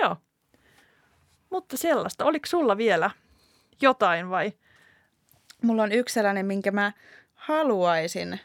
[0.00, 0.16] Joo.
[1.50, 2.24] Mutta sellaista.
[2.24, 3.10] Oliko sulla vielä
[3.82, 4.52] jotain vai?
[5.62, 6.92] Mulla on yksi sellainen, minkä mä
[7.34, 8.40] haluaisin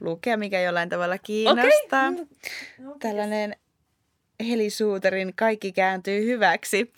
[0.00, 2.08] lukea, mikä jollain tavalla kiinnostaa.
[2.08, 2.26] Okay.
[2.98, 3.56] Tällainen
[4.48, 6.92] Heli Suutarin Kaikki kääntyy hyväksi.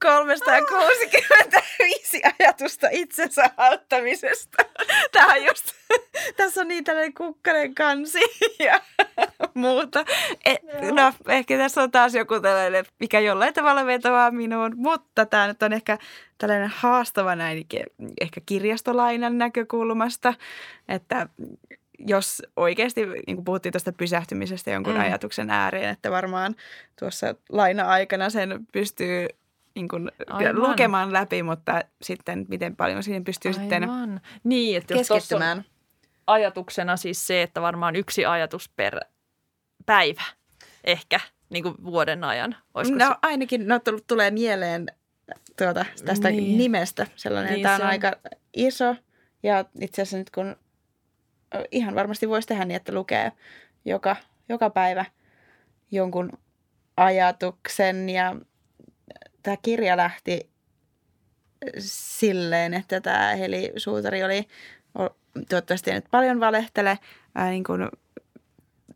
[0.00, 4.64] 365 ajatusta itsensä auttamisesta.
[5.12, 5.72] Tämä on just,
[6.36, 8.18] tässä on niin tällainen kukkanen kansi
[8.58, 8.80] ja
[9.54, 10.04] muuta.
[10.44, 10.54] E,
[10.92, 15.62] no, ehkä tässä on taas joku tällainen, mikä jollain tavalla vetoaa minuun, mutta tämä nyt
[15.62, 15.98] on ehkä
[16.38, 17.66] tällainen haastava näin
[18.20, 20.34] ehkä kirjastolainan näkökulmasta,
[20.88, 21.28] että
[22.06, 25.00] jos oikeasti, niin kuin puhuttiin tuosta pysähtymisestä jonkun Mm.
[25.00, 26.56] ajatuksen ääreen, että varmaan
[26.98, 29.28] tuossa laina-aikana sen pystyy
[29.74, 30.56] niin kuin Aivan.
[30.62, 34.20] lukemaan läpi, mutta sitten miten paljon siihen pystyy sitten Aivan.
[34.44, 35.64] Niin, että jos keskittymään.
[36.26, 39.00] ajatuksena siis se, että varmaan yksi ajatus per
[39.86, 40.22] päivä
[40.84, 41.20] ehkä
[41.50, 42.56] niin kuin vuoden ajan.
[42.74, 43.14] Olisiko No se?
[43.22, 44.86] ainakin no, tul- tulee mieleen
[45.58, 46.58] tuota, tästä Niin.
[46.58, 47.90] nimestä sellainen, Niin tämä on, se on.
[47.90, 48.12] aika
[48.56, 48.96] iso
[49.42, 50.56] ja itse asiassa nyt kun
[51.70, 53.32] ihan varmasti voisi tehdä niin, että lukee
[53.84, 54.16] joka,
[54.48, 55.04] joka päivä
[55.90, 56.32] jonkun
[56.96, 58.36] ajatuksen ja
[59.42, 60.50] tämä kirja lähti
[61.78, 64.48] silleen, että tämä Heli Suutari oli,
[65.48, 66.98] toivottavasti nyt paljon valehtele,
[67.34, 67.88] ää, niin kuin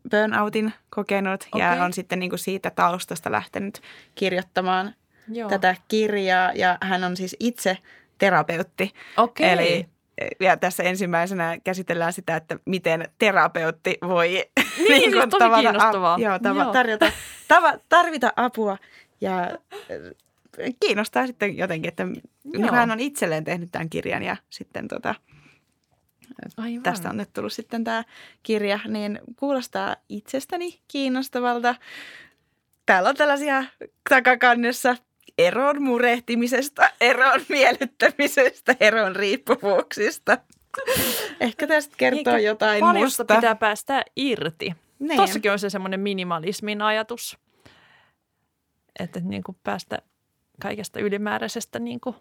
[0.09, 1.61] burnoutin kokenut okay.
[1.61, 3.81] Ja on sitten niin kuin siitä taustasta lähtenyt
[4.15, 4.95] kirjoittamaan
[5.31, 5.49] Joo.
[5.49, 7.77] tätä kirjaa ja hän on siis itse
[8.17, 8.93] terapeutti.
[9.17, 9.49] Okei.
[9.49, 9.89] Eli
[10.39, 14.27] ja tässä ensimmäisenä käsitellään sitä, että miten terapeutti voi
[14.89, 16.17] Niin, siis tosi tavata- kiinnostavaa.
[16.19, 16.73] joo, tava, Joo.
[16.73, 17.11] tarjota,
[17.47, 18.77] tava, tarvita apua
[19.21, 22.05] ja äh, kiinnostaa sitten jotenkin, että
[22.43, 25.15] niin hän on itselleen tehnyt tämän kirjan ja sitten tota,
[26.57, 26.83] Aivan.
[26.83, 28.03] tästä on nyt tullut sitten tämä
[28.43, 31.75] kirja, niin kuulostaa itsestäni kiinnostavalta.
[32.85, 33.63] Täällä on tällaisia
[34.09, 34.95] takakannessa
[35.37, 40.37] eron murehtimisesta, eron miellyttämisestä, eron riippuvuuksista.
[41.39, 43.25] Ehkä tästä kertoo Eikä jotain musta.
[43.25, 44.73] pitää päästä irti.
[44.99, 45.17] Niin.
[45.17, 47.37] Tossakin on se semmoinen minimalismin ajatus,
[48.99, 49.99] että niin kuin päästä
[50.61, 52.15] kaikesta ylimääräisestä niin kuin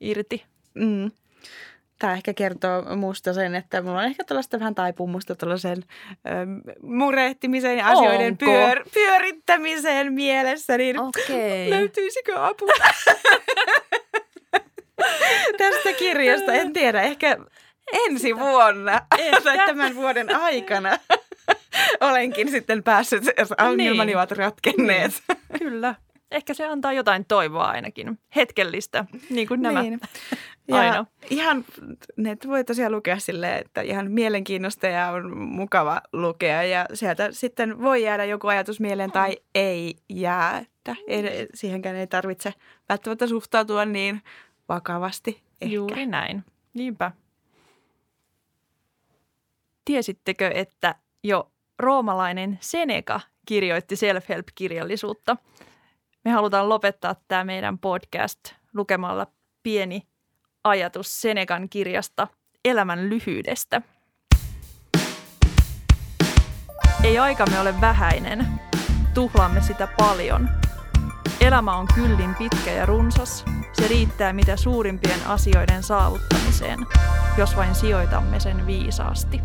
[0.00, 0.44] irti.
[0.74, 1.10] Mm.
[2.02, 5.82] Tämä ehkä kertoo musta sen, että mulla on ehkä tällaista vähän taipumusta tällaisen
[6.26, 8.44] äm, murehtimiseen ja asioiden Onko?
[8.44, 11.70] pyör, pyörittämiseen mielessä, niin Okei.
[11.70, 12.68] löytyisikö apua
[15.58, 16.52] tästä kirjasta?
[16.52, 17.36] En tiedä, ehkä
[17.92, 19.40] ensi vuonna Ehkä.
[19.40, 20.98] tai tämän vuoden aikana
[22.00, 24.16] olenkin sitten päässyt, jos ongelmani Niin.
[24.16, 25.12] ovat ratkenneet.
[25.58, 25.94] Kyllä.
[26.32, 28.18] Ehkä se antaa jotain toivoa ainakin.
[28.36, 29.82] Hetkellistä, niin kuin nämä.
[29.82, 30.00] Niin.
[30.68, 31.06] Ja Aina.
[31.30, 31.64] ihan,
[32.16, 37.82] ne voi tosiaan lukea silleen, että ihan mielenkiinnosta ja on mukava lukea ja sieltä sitten
[37.82, 40.58] voi jäädä joku ajatus mieleen tai ei jää.
[40.58, 42.54] Että ei, siihenkään ei tarvitse
[42.88, 44.22] välttämättä suhtautua niin
[44.68, 45.74] vakavasti ehkä.
[45.74, 46.44] Juuri näin.
[46.74, 47.12] Niinpä.
[49.84, 55.36] Tiesittekö, että jo roomalainen Seneca kirjoitti self-help-kirjallisuutta?
[56.24, 58.40] Me halutaan lopettaa tämä meidän podcast
[58.74, 59.26] lukemalla
[59.62, 60.02] pieni
[60.64, 62.28] ajatus Senekan kirjasta
[62.64, 63.82] Elämän lyhyydestä.
[67.04, 68.46] Ei aikamme ole vähäinen.
[69.14, 70.48] Tuhlaamme sitä paljon.
[71.40, 73.44] Elämä on kyllin pitkä ja runsas.
[73.72, 76.78] Se riittää mitä suurimpien asioiden saavuttamiseen,
[77.38, 79.40] jos vain sijoitamme sen viisaasti.